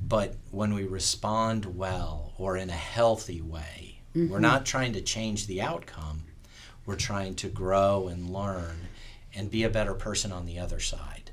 but 0.00 0.34
when 0.50 0.74
we 0.74 0.84
respond 0.84 1.76
well 1.76 2.32
or 2.38 2.56
in 2.56 2.70
a 2.70 2.74
healthy 2.74 3.40
way, 3.40 4.00
we're 4.14 4.22
mm-hmm. 4.22 4.40
not 4.40 4.66
trying 4.66 4.94
to 4.94 5.00
change 5.00 5.46
the 5.46 5.62
outcome. 5.62 6.22
We're 6.86 6.96
trying 6.96 7.34
to 7.36 7.48
grow 7.48 8.08
and 8.08 8.30
learn 8.30 8.88
and 9.34 9.50
be 9.50 9.64
a 9.64 9.70
better 9.70 9.94
person 9.94 10.32
on 10.32 10.46
the 10.46 10.58
other 10.58 10.80
side. 10.80 11.25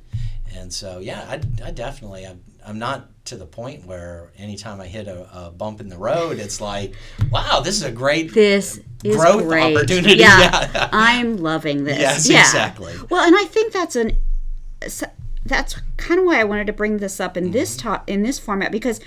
And 0.55 0.71
so, 0.71 0.99
yeah, 0.99 1.25
I, 1.29 1.41
I 1.67 1.71
definitely, 1.71 2.25
I'm, 2.25 2.41
I'm 2.65 2.77
not 2.79 3.09
to 3.25 3.35
the 3.37 3.45
point 3.45 3.85
where 3.85 4.31
anytime 4.37 4.79
I 4.81 4.87
hit 4.87 5.07
a, 5.07 5.27
a 5.47 5.51
bump 5.51 5.81
in 5.81 5.89
the 5.89 5.97
road, 5.97 6.39
it's 6.39 6.61
like, 6.61 6.93
wow, 7.31 7.61
this 7.63 7.75
is 7.75 7.83
a 7.83 7.91
great 7.91 8.33
This 8.33 8.79
is 9.03 9.15
growth 9.15 9.43
great. 9.43 9.75
opportunity. 9.75 10.15
Yeah, 10.15 10.39
Yeah. 10.73 10.89
I'm 10.93 11.37
loving 11.37 11.83
this. 11.85 11.97
Yes, 11.99 12.29
yeah. 12.29 12.39
exactly. 12.41 12.93
Well, 13.09 13.25
and 13.25 13.35
I 13.35 13.45
think 13.45 13.73
that's 13.73 13.95
an 13.95 14.17
that's 15.45 15.75
kind 15.97 16.19
of 16.19 16.25
why 16.25 16.39
I 16.39 16.43
wanted 16.45 16.67
to 16.67 16.73
bring 16.73 16.97
this 16.97 17.19
up 17.19 17.35
in 17.37 17.45
Mm-hmm. 17.45 17.53
this 17.53 17.75
talk 17.77 18.09
in 18.09 18.23
this 18.23 18.39
format 18.39 18.71
because 18.71 18.99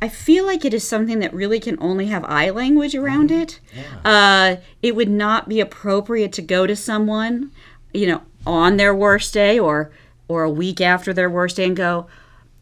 I 0.00 0.08
feel 0.08 0.44
like 0.46 0.64
it 0.64 0.74
is 0.74 0.86
something 0.88 1.18
that 1.20 1.32
really 1.34 1.60
can 1.60 1.76
only 1.80 2.06
have 2.06 2.24
I 2.24 2.50
language 2.50 2.94
around 2.94 3.30
Mm-hmm. 3.30 3.42
it. 3.42 3.60
Uh, 4.04 4.56
it 4.82 4.96
would 4.96 5.10
not 5.10 5.48
be 5.48 5.60
appropriate 5.60 6.32
to 6.34 6.42
go 6.42 6.66
to 6.66 6.74
someone, 6.76 7.50
you 7.94 8.06
know, 8.06 8.22
on 8.46 8.76
their 8.78 8.94
worst 8.94 9.32
day 9.34 9.58
or 9.58 9.90
or 10.32 10.42
a 10.44 10.50
week 10.50 10.80
after 10.80 11.12
their 11.12 11.28
worst 11.30 11.56
day 11.56 11.64
and 11.64 11.76
go, 11.76 12.06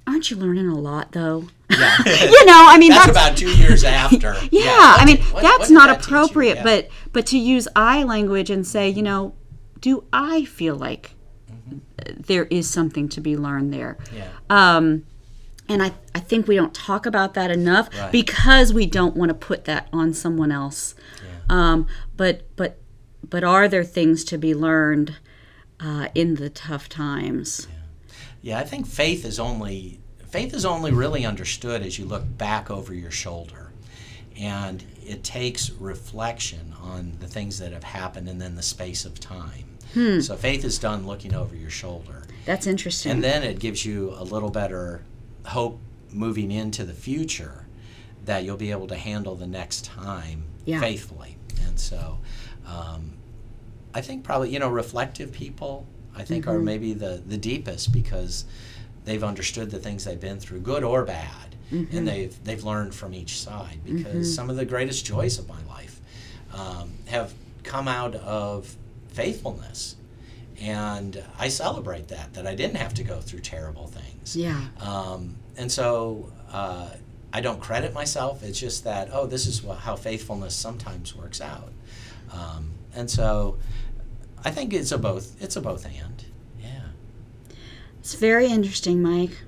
"Aren't 0.06 0.30
you 0.30 0.36
learning 0.36 0.68
a 0.68 0.78
lot, 0.78 1.12
though?" 1.12 1.48
Yeah. 1.70 1.96
you 2.06 2.44
know, 2.46 2.64
I 2.68 2.76
mean, 2.78 2.90
that's, 2.90 3.06
that's, 3.06 3.10
about 3.18 3.36
two 3.36 3.56
years 3.56 3.84
after. 3.84 4.34
yeah, 4.50 4.62
what 4.92 5.00
I 5.00 5.04
mean 5.04 5.18
what- 5.18 5.32
what 5.34 5.42
that's 5.42 5.68
did 5.68 5.74
not 5.74 5.86
that 5.88 6.04
appropriate, 6.04 6.56
Yeah. 6.56 6.62
but 6.64 6.88
but 7.12 7.26
to 7.26 7.38
use 7.38 7.68
I 7.76 8.02
language 8.02 8.50
and 8.50 8.66
say, 8.66 8.88
you 8.88 9.02
know, 9.02 9.34
do 9.80 10.04
I 10.12 10.44
feel 10.44 10.74
like 10.74 11.12
there 12.16 12.44
is 12.46 12.68
something 12.68 13.08
to 13.10 13.20
be 13.20 13.36
learned 13.36 13.72
there? 13.72 13.98
yeah. 14.14 14.28
Um, 14.48 15.04
and 15.68 15.80
I, 15.84 15.92
I 16.16 16.18
think 16.18 16.48
we 16.48 16.56
don't 16.56 16.74
talk 16.74 17.06
about 17.06 17.34
that 17.34 17.50
enough 17.52 17.88
Right. 17.96 18.10
because 18.10 18.72
we 18.72 18.86
don't 18.86 19.14
want 19.16 19.28
to 19.28 19.34
put 19.34 19.66
that 19.66 19.86
on 19.92 20.12
someone 20.12 20.50
else. 20.50 20.96
Yeah. 21.24 21.30
Um, 21.48 21.86
but 22.16 22.42
but 22.56 22.78
but 23.28 23.44
are 23.44 23.68
there 23.68 23.84
things 23.84 24.24
to 24.24 24.38
be 24.38 24.52
learned 24.52 25.16
uh, 25.82 26.08
in 26.14 26.34
the 26.34 26.50
tough 26.50 26.88
times? 26.88 27.66
Yeah, 28.42 28.58
I 28.58 28.64
think 28.64 28.86
faith 28.86 29.24
is 29.24 29.38
only 29.38 30.00
faith 30.28 30.54
is 30.54 30.64
only 30.64 30.92
really 30.92 31.24
understood 31.26 31.82
as 31.82 31.98
you 31.98 32.04
look 32.04 32.22
back 32.38 32.70
over 32.70 32.94
your 32.94 33.10
shoulder. 33.10 33.72
And 34.38 34.82
it 35.04 35.22
takes 35.24 35.70
reflection 35.70 36.72
on 36.80 37.16
the 37.20 37.26
things 37.26 37.58
that 37.58 37.72
have 37.72 37.84
happened 37.84 38.28
and 38.28 38.40
then 38.40 38.54
the 38.54 38.62
space 38.62 39.04
of 39.04 39.18
time. 39.20 39.64
Hmm. 39.92 40.20
So 40.20 40.36
faith 40.36 40.64
is 40.64 40.78
done 40.78 41.06
looking 41.06 41.34
over 41.34 41.54
your 41.56 41.68
shoulder. 41.68 42.22
That's 42.46 42.66
interesting. 42.66 43.12
And 43.12 43.24
then 43.24 43.42
it 43.42 43.58
gives 43.58 43.84
you 43.84 44.14
a 44.16 44.22
little 44.24 44.48
better 44.50 45.02
hope 45.44 45.80
moving 46.12 46.52
into 46.52 46.84
the 46.84 46.94
future 46.94 47.66
that 48.24 48.44
you'll 48.44 48.56
be 48.56 48.70
able 48.70 48.86
to 48.86 48.96
handle 48.96 49.34
the 49.34 49.46
next 49.48 49.84
time 49.84 50.44
Yeah. 50.64 50.80
faithfully. 50.80 51.36
And 51.66 51.78
so 51.78 52.18
um, 52.66 53.14
I 53.94 54.00
think 54.00 54.24
probably, 54.24 54.50
you 54.50 54.58
know, 54.58 54.68
reflective 54.68 55.32
people, 55.32 55.86
I 56.16 56.22
think, 56.24 56.44
Mm-hmm. 56.44 56.54
are 56.54 56.60
maybe 56.60 56.92
the, 56.94 57.22
the 57.26 57.36
deepest 57.36 57.92
because 57.92 58.44
they've 59.04 59.24
understood 59.24 59.70
the 59.70 59.78
things 59.78 60.04
they've 60.04 60.20
been 60.20 60.38
through, 60.38 60.60
good 60.60 60.84
or 60.84 61.04
bad, 61.04 61.56
Mm-hmm. 61.72 61.96
and 61.96 62.08
they've, 62.08 62.44
they've 62.44 62.64
learned 62.64 62.94
from 62.94 63.14
each 63.14 63.38
side 63.40 63.78
because 63.84 64.34
some 64.34 64.50
of 64.50 64.56
the 64.56 64.64
greatest 64.64 65.06
joys 65.06 65.38
of 65.38 65.48
my 65.48 65.62
life 65.68 66.00
um, 66.52 66.90
have 67.06 67.32
come 67.62 67.86
out 67.86 68.16
of 68.16 68.74
faithfulness. 69.08 69.94
And 70.60 71.22
I 71.38 71.48
celebrate 71.48 72.08
that, 72.08 72.34
that 72.34 72.46
I 72.46 72.54
didn't 72.54 72.76
have 72.76 72.92
to 72.94 73.02
go 73.04 73.20
through 73.20 73.40
terrible 73.40 73.86
things. 73.86 74.36
yeah. 74.36 74.60
Um, 74.80 75.36
and 75.56 75.70
so 75.70 76.30
uh, 76.52 76.88
I 77.32 77.40
don't 77.40 77.60
credit 77.60 77.94
myself. 77.94 78.42
It's 78.42 78.58
just 78.58 78.84
that, 78.84 79.08
oh, 79.12 79.26
this 79.26 79.46
is 79.46 79.62
wha- 79.62 79.74
how 79.76 79.94
faithfulness 79.96 80.54
sometimes 80.54 81.14
works 81.14 81.40
out. 81.40 81.72
Um, 82.32 82.72
and 82.94 83.08
so 83.10 83.58
I 84.44 84.50
think 84.50 84.72
it's 84.72 84.92
a 84.92 84.98
both. 84.98 85.40
It's 85.42 85.56
a 85.56 85.60
both 85.60 85.84
and. 85.84 86.24
Yeah. 86.60 86.68
It's 88.00 88.14
very 88.14 88.46
interesting, 88.46 89.02
Mike. 89.02 89.38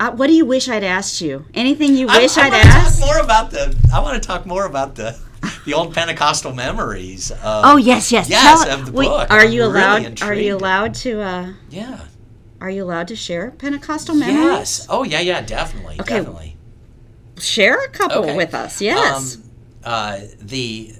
Uh, 0.00 0.10
what 0.12 0.26
do 0.26 0.32
you 0.34 0.44
wish 0.44 0.68
I'd 0.68 0.84
asked 0.84 1.20
you? 1.20 1.46
Anything 1.54 1.94
you 1.96 2.06
wish 2.08 2.36
I, 2.36 2.44
would 2.48 2.54
asked? 2.54 3.00
Talk 3.00 3.08
more 3.08 3.18
about 3.24 3.50
the. 3.50 3.76
I 3.92 4.00
want 4.00 4.20
to 4.22 4.26
talk 4.26 4.44
more 4.44 4.66
about 4.66 4.96
the 4.96 5.18
the 5.64 5.72
old 5.74 5.94
Pentecostal 5.94 6.52
memories. 6.54 7.30
Of, 7.30 7.38
Oh 7.42 7.76
yes, 7.76 8.10
yes. 8.12 8.28
Yes, 8.28 8.64
Tell- 8.64 8.80
of 8.80 8.86
the 8.86 8.92
wait, 8.92 9.06
book. 9.08 9.30
Are 9.30 9.40
I'm 9.40 9.52
you 9.52 9.62
really 9.62 10.04
allowed? 10.04 10.22
are 10.22 10.34
you 10.34 10.56
allowed 10.56 10.94
to? 10.96 11.20
Uh, 11.22 11.52
Yeah. 11.70 12.00
are 12.60 12.70
you 12.70 12.82
allowed 12.84 13.08
to 13.08 13.16
share 13.16 13.50
Pentecostal 13.52 14.14
memories? 14.14 14.36
Yes. 14.44 14.86
Oh 14.90 15.04
yeah, 15.04 15.20
yeah, 15.20 15.40
definitely, 15.40 16.00
Okay. 16.00 16.16
definitely. 16.18 16.56
Share 17.38 17.76
a 17.84 17.88
couple 17.88 18.18
Okay. 18.24 18.36
with 18.36 18.54
us. 18.54 18.80
Yes. 18.80 19.36
Um, 19.36 19.42
uh, 19.84 20.18
the 20.40 20.92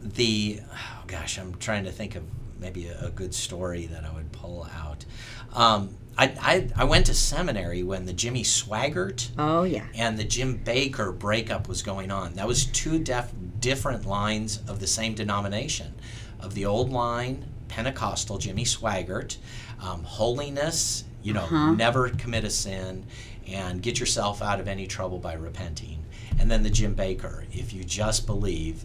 the 0.00 0.60
gosh, 1.06 1.38
I'm 1.38 1.54
trying 1.56 1.84
to 1.84 1.92
think 1.92 2.14
of 2.16 2.22
maybe 2.60 2.86
a, 2.86 3.06
a 3.06 3.10
good 3.10 3.34
story 3.34 3.86
that 3.86 4.04
I 4.04 4.12
would 4.12 4.32
pull 4.32 4.66
out. 4.76 5.04
Um, 5.52 5.96
I, 6.16 6.26
I 6.40 6.68
I 6.76 6.84
went 6.84 7.06
to 7.06 7.14
seminary 7.14 7.82
when 7.82 8.06
the 8.06 8.12
Jimmy 8.12 8.42
Swaggart 8.44 9.30
oh 9.38 9.64
yeah. 9.64 9.86
and 9.94 10.16
the 10.18 10.24
Jim 10.24 10.60
Bakker 10.64 11.16
breakup 11.18 11.68
was 11.68 11.82
going 11.82 12.10
on. 12.10 12.34
That 12.34 12.46
was 12.46 12.66
two 12.66 12.98
def- 13.00 13.32
different 13.60 14.06
lines 14.06 14.60
of 14.68 14.78
the 14.80 14.86
same 14.86 15.14
denomination. 15.14 15.94
Of 16.40 16.54
the 16.54 16.66
old 16.66 16.90
line, 16.90 17.46
Pentecostal 17.68 18.38
Jimmy 18.38 18.64
Swaggart, 18.64 19.36
um, 19.82 20.04
holiness, 20.04 21.04
you 21.22 21.32
know, 21.32 21.44
Uh-huh. 21.44 21.72
never 21.72 22.10
commit 22.10 22.44
a 22.44 22.50
sin 22.50 23.06
and 23.48 23.82
get 23.82 23.98
yourself 23.98 24.40
out 24.42 24.60
of 24.60 24.68
any 24.68 24.86
trouble 24.86 25.18
by 25.18 25.34
repenting. 25.34 26.04
And 26.38 26.50
then 26.50 26.62
the 26.62 26.70
Jim 26.70 26.94
Bakker, 26.94 27.44
if 27.52 27.72
you 27.72 27.82
just 27.84 28.26
believe, 28.26 28.84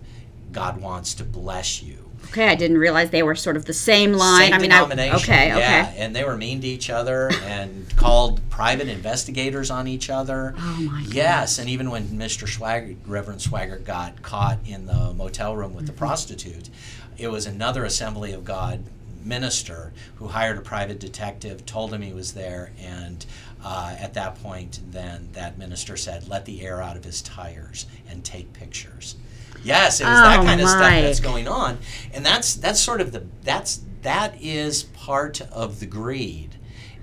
God 0.52 0.82
wants 0.82 1.14
to 1.16 1.24
bless 1.24 1.84
you. 1.84 2.09
Okay, 2.26 2.48
I 2.48 2.56
didn't 2.56 2.78
realize 2.78 3.10
they 3.10 3.24
were 3.24 3.34
sort 3.36 3.58
of 3.58 3.66
the 3.66 3.74
same 3.74 4.14
line. 4.14 4.52
Same 4.52 4.54
I 4.54 4.60
mean, 4.60 4.72
I, 4.72 4.84
denomination. 4.84 5.16
okay, 5.34 5.48
yeah, 5.48 5.88
okay. 5.90 5.98
and 5.98 6.16
they 6.16 6.24
were 6.24 6.38
mean 6.38 6.62
to 6.62 6.68
each 6.68 6.90
other 6.92 7.32
and 7.46 7.86
called 7.96 8.40
private 8.52 8.88
investigators 8.88 9.72
on 9.72 9.88
each 9.88 10.10
other. 10.12 10.54
Oh 10.58 10.78
my 10.82 11.02
Yes, 11.10 11.58
and 11.58 11.68
even 11.70 11.90
when 11.90 12.08
Mr. 12.10 12.48
Swaggart, 12.48 12.98
Reverend 13.08 13.40
Swaggart, 13.42 13.84
got 13.84 14.22
caught 14.22 14.60
in 14.68 14.86
the 14.86 15.14
motel 15.14 15.56
room 15.56 15.74
with 15.74 15.86
the 15.88 15.92
Mm-hmm. 15.92 16.00
prostitute, 16.00 16.70
it 17.18 17.30
was 17.30 17.46
another 17.48 17.84
Assembly 17.84 18.32
of 18.32 18.46
God 18.46 18.84
minister 19.24 19.92
who 20.16 20.28
hired 20.28 20.58
a 20.58 20.62
private 20.62 21.00
detective, 21.00 21.66
told 21.66 21.94
him 21.94 22.02
he 22.02 22.14
was 22.14 22.34
there, 22.34 22.72
and 22.80 23.26
uh, 23.64 23.96
at 24.00 24.14
that 24.14 24.42
point, 24.42 24.80
then 24.92 25.30
that 25.34 25.58
minister 25.58 25.98
said, 25.98 26.28
"Let 26.30 26.46
the 26.46 26.62
air 26.66 26.82
out 26.82 26.96
of 26.96 27.04
his 27.04 27.22
tires 27.22 27.86
and 28.10 28.24
take 28.24 28.54
pictures." 28.54 29.16
Yes, 29.64 30.00
it 30.00 30.06
was 30.06 30.20
that 30.20 30.40
Oh, 30.40 30.44
kind 30.44 30.62
of 30.62 30.70
stuff 30.70 30.80
that's 30.82 31.20
going 31.20 31.48
on, 31.48 31.78
and 32.14 32.26
that's 32.26 32.56
that's 32.56 32.80
sort 32.80 33.02
of 33.02 33.12
the 33.12 33.26
that's 33.44 33.82
that 34.02 34.42
is 34.42 34.84
part 34.84 35.42
of 35.52 35.80
the 35.80 35.86
greed 35.86 36.56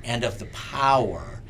and 0.03 0.25
of 0.25 0.39
the 0.39 0.47
power 0.47 1.41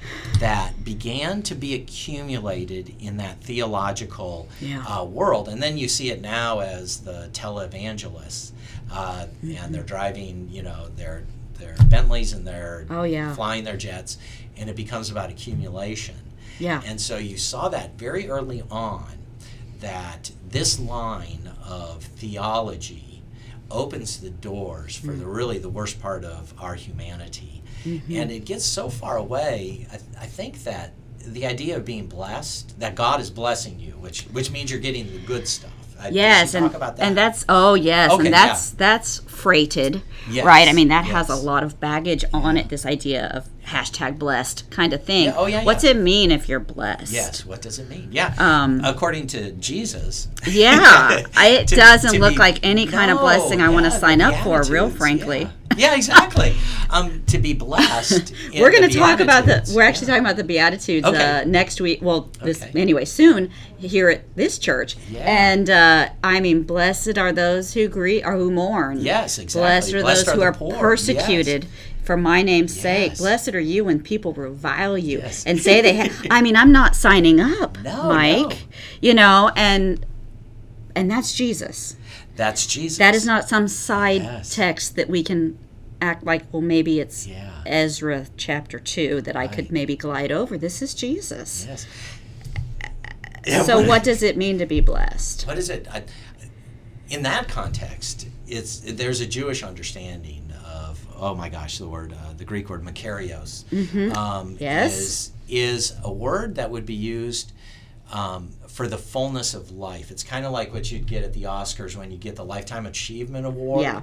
that 0.41 0.85
began 0.85 1.43
to 1.43 1.55
be 1.55 1.75
accumulated 1.75 2.95
in 3.01 3.17
that 3.19 3.41
theological 3.41 4.49
Yeah. 4.61 4.83
uh, 4.87 5.05
world, 5.05 5.49
and 5.49 5.63
then 5.63 5.79
you 5.79 5.89
see 5.89 6.11
it 6.11 6.21
now 6.21 6.61
as 6.61 6.99
the 6.99 7.29
televangelists, 7.33 8.53
uh, 8.91 9.27
and 9.43 9.75
they're 9.75 9.83
driving, 9.83 10.49
you 10.51 10.63
know, 10.63 10.89
their 10.97 11.25
their 11.59 11.75
Bentleys 11.89 12.35
and 12.35 12.47
they're 12.47 12.87
Oh, 12.91 13.05
yeah. 13.05 13.35
flying 13.35 13.65
their 13.65 13.79
jets, 13.79 14.19
and 14.59 14.69
it 14.69 14.77
becomes 14.77 15.11
about 15.11 15.31
accumulation. 15.31 16.17
Yeah. 16.59 16.83
And 16.85 17.01
so 17.01 17.17
you 17.17 17.39
saw 17.39 17.69
that 17.71 17.97
very 17.99 18.29
early 18.29 18.63
on 18.71 19.07
that 19.81 20.31
this 20.49 20.79
line 20.79 21.51
of 21.65 22.05
theology 22.05 23.23
opens 23.71 24.21
the 24.21 24.31
doors 24.31 24.97
for 24.97 25.13
the 25.13 25.25
mm. 25.25 25.35
really 25.35 25.59
the 25.59 25.69
worst 25.69 26.01
part 26.01 26.25
of 26.25 26.55
our 26.59 26.75
humanity. 26.75 27.63
Mm-hmm. 27.85 28.17
And 28.17 28.31
it 28.31 28.45
gets 28.45 28.65
so 28.65 28.89
far 28.89 29.17
away, 29.17 29.87
I, 29.93 29.97
I 30.23 30.27
think 30.27 30.65
that 30.65 30.93
the 31.25 31.47
idea 31.47 31.77
of 31.77 31.85
being 31.85 32.07
blessed, 32.07 32.79
that 32.81 32.95
God 32.95 33.21
is 33.21 33.31
blessing 33.31 33.79
you, 33.81 33.93
which 33.93 34.23
which 34.25 34.51
means 34.51 34.71
you're 34.71 34.81
getting 34.81 35.13
the 35.13 35.19
good 35.19 35.47
stuff. 35.49 35.73
I- 35.99 36.11
Yes, 36.11 36.55
and 36.55 36.67
talk 36.67 36.75
about 36.75 36.97
that. 36.99 37.05
and 37.05 37.17
that's 37.17 37.45
oh 37.49 37.75
yes, 37.75 38.13
Okay, 38.13 38.27
and 38.27 38.35
that's 38.35 38.71
that's 38.71 39.21
freighted, 39.21 40.03
Yes, 40.31 40.45
right? 40.45 40.69
I 40.69 40.73
mean 40.73 40.89
that 40.89 41.05
has 41.07 41.29
a 41.29 41.35
lot 41.35 41.63
of 41.65 41.81
baggage 41.81 42.25
on 42.33 42.57
it. 42.57 42.69
This 42.69 42.85
idea 42.87 43.29
of 43.29 43.49
hashtag 43.67 44.19
blessed 44.19 44.71
kind 44.71 44.93
of 44.93 45.03
thing. 45.05 45.25
Yeah, 45.27 45.35
oh, 45.37 45.47
yeah, 45.47 45.65
What's 45.65 45.85
yeah. 45.85 45.91
it 45.91 45.97
mean 45.97 46.31
if 46.31 46.49
you're 46.49 46.61
blessed? 46.61 47.13
Yes, 47.13 47.45
what 47.45 47.63
does 47.63 47.79
it 47.79 47.89
mean? 47.89 48.09
Yeah. 48.13 48.35
Um, 48.39 48.81
According 48.85 49.27
to 49.29 49.53
Jesus. 49.53 50.29
Yeah, 50.47 51.23
I, 51.37 51.49
it 51.49 51.69
to- 51.69 51.77
doesn't 51.77 52.13
to 52.15 52.19
look 52.21 52.35
be- 52.35 52.39
like 52.39 52.65
any 52.65 52.87
kind 52.87 53.11
of 53.11 53.19
blessing 53.19 53.61
I 53.61 53.69
want 53.69 53.85
to 53.87 53.91
sign 53.91 54.21
up 54.21 54.35
for. 54.45 54.63
Real 54.73 54.89
frankly. 54.91 55.49
Yeah, 55.77 55.95
exactly. 55.95 56.55
Um, 56.89 57.25
to 57.27 57.39
be 57.39 57.53
blessed. 57.53 58.33
We're 58.55 58.71
going 58.71 58.89
to 58.89 58.97
talk 58.97 59.19
about 59.19 59.45
the. 59.45 59.69
We're 59.75 59.83
actually 59.83 60.07
talking 60.07 60.23
about 60.23 60.37
the 60.37 60.45
Beatitudes 60.45 61.05
Okay. 61.05 61.41
uh, 61.41 61.45
next 61.45 61.81
week. 61.81 61.99
Well, 62.01 62.31
this 62.41 62.63
Okay. 62.63 62.81
anyway 62.81 63.05
soon 63.05 63.51
here 63.77 64.09
at 64.09 64.37
this 64.37 64.57
church. 64.59 64.97
Yeah. 65.11 65.25
And 65.27 65.69
uh, 65.69 66.11
I 66.23 66.39
mean, 66.39 66.63
blessed 66.63 67.19
are 67.19 67.33
those 67.33 67.75
who 67.75 67.89
grieve 67.89 68.23
or 68.25 68.37
who 68.37 68.53
mourn. 68.53 69.01
Yes, 69.01 69.41
exactly. 69.41 69.63
Blessed 69.63 69.95
are 69.95 70.01
Blessed 70.03 70.27
those 70.27 70.35
are 70.35 70.37
who 70.37 70.43
are 70.43 70.53
poor. 70.53 70.75
persecuted 70.79 71.67
for 72.07 72.17
my 72.17 72.41
name's 72.41 72.79
sake. 72.79 73.19
Blessed 73.19 73.55
are 73.55 73.61
you 73.61 73.85
when 73.85 74.01
people 74.01 74.33
revile 74.33 74.97
you 74.97 75.19
Yes. 75.19 75.45
and 75.45 75.61
say 75.61 75.81
they. 75.83 75.97
Ha- 76.09 76.23
I 76.31 76.41
mean, 76.41 76.57
I'm 76.57 76.73
not 76.73 76.95
signing 76.97 77.41
up, 77.41 77.79
No, 77.83 78.05
Mike. 78.05 78.49
no. 78.49 78.57
You 79.03 79.15
know, 79.15 79.51
and 79.57 80.07
and 80.95 81.11
that's 81.11 81.35
Jesus. 81.35 81.97
That's 82.37 82.67
Jesus. 82.67 82.99
That 82.99 83.15
is 83.15 83.27
not 83.27 83.49
some 83.49 83.67
side 83.69 84.23
Yes. 84.23 84.55
text 84.55 84.97
that 84.97 85.09
we 85.09 85.23
can 85.23 85.59
act 86.01 86.25
like. 86.25 86.45
Well, 86.53 86.63
maybe 86.63 87.01
it's 87.01 87.27
Yeah. 87.27 87.51
Ezra 87.67 88.27
chapter 88.37 88.79
two 88.79 89.21
that 89.23 89.35
I 89.37 89.49
could 89.49 89.71
maybe 89.73 89.97
glide 89.97 90.31
over. 90.31 90.57
This 90.57 90.81
is 90.83 90.95
Jesus. 90.95 91.67
Yes. 91.69 91.87
So, 93.67 93.81
what 93.87 94.03
does 94.05 94.23
it 94.23 94.37
mean 94.37 94.59
to 94.59 94.67
be 94.67 94.81
blessed? 94.81 95.47
What 95.47 95.59
is 95.59 95.71
it? 95.71 95.87
I, 95.93 96.05
in 97.09 97.23
that 97.23 97.49
context, 97.49 98.27
it's 98.47 98.79
there's 98.81 99.21
a 99.21 99.27
Jewish 99.27 99.63
understanding 99.63 100.46
of 100.85 100.95
oh 101.19 101.35
my 101.35 101.49
gosh, 101.49 101.79
the 101.79 101.89
word 101.89 102.13
uh, 102.13 102.33
the 102.37 102.45
Greek 102.45 102.69
word 102.71 102.83
makarios 102.85 103.65
um, 104.17 104.57
Yes. 104.61 104.97
is 104.99 105.31
is 105.49 105.95
a 106.05 106.13
word 106.13 106.57
that 106.57 106.71
would 106.71 106.87
be 106.87 106.95
used 106.95 107.53
um, 108.13 108.51
for 108.69 108.87
the 108.89 108.99
fullness 108.99 109.55
of 109.55 109.71
life. 109.73 110.11
It's 110.11 110.23
kind 110.23 110.45
of 110.47 110.53
like 110.53 110.73
what 110.73 110.91
you'd 110.91 111.07
get 111.07 111.25
at 111.25 111.33
the 111.33 111.45
Oscars 111.45 111.97
when 111.97 112.11
you 112.11 112.19
get 112.19 112.37
the 112.37 112.45
Lifetime 112.45 112.87
Achievement 112.87 113.47
Award. 113.47 113.83
Yeah. 113.83 114.03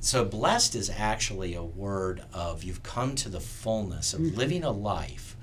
So 0.00 0.24
blessed 0.24 0.74
is 0.74 0.90
actually 0.90 1.54
a 1.54 1.62
word 1.62 2.22
of 2.32 2.62
you've 2.64 2.82
come 2.82 3.14
to 3.16 3.28
the 3.28 3.40
fullness 3.40 4.12
of 4.14 4.20
Mm-hmm. 4.20 4.36
living 4.36 4.64
a 4.64 4.70
life 4.70 5.36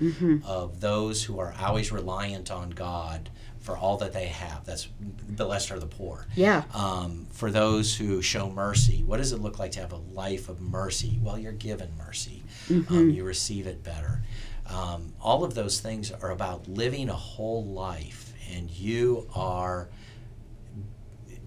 of 0.46 0.80
those 0.80 1.24
who 1.24 1.38
are 1.38 1.54
always 1.60 1.92
reliant 1.92 2.50
on 2.50 2.70
God 2.70 3.30
for 3.62 3.76
all 3.76 3.96
that 3.96 4.12
they 4.12 4.26
have. 4.26 4.64
That's 4.64 4.86
blessed 4.86 5.70
are 5.70 5.78
the 5.78 5.86
poor. 5.86 6.26
Yeah. 6.34 6.64
Um, 6.74 7.26
for 7.30 7.50
those 7.50 7.96
who 7.96 8.20
show 8.20 8.50
mercy, 8.50 9.02
what 9.06 9.18
does 9.18 9.32
it 9.32 9.40
look 9.40 9.58
like 9.58 9.70
to 9.72 9.80
have 9.80 9.92
a 9.92 9.96
life 9.96 10.48
of 10.48 10.60
mercy? 10.60 11.18
Well, 11.22 11.38
you're 11.38 11.52
given 11.52 11.90
mercy. 11.96 12.42
Mm-hmm. 12.68 12.94
Um, 12.94 13.10
you 13.10 13.24
receive 13.24 13.66
it 13.66 13.82
better. 13.82 14.22
Um, 14.66 15.12
all 15.20 15.44
of 15.44 15.54
those 15.54 15.80
things 15.80 16.10
are 16.10 16.30
about 16.30 16.68
living 16.68 17.08
a 17.08 17.14
whole 17.14 17.64
life, 17.64 18.32
and 18.52 18.68
you 18.70 19.28
are 19.34 19.88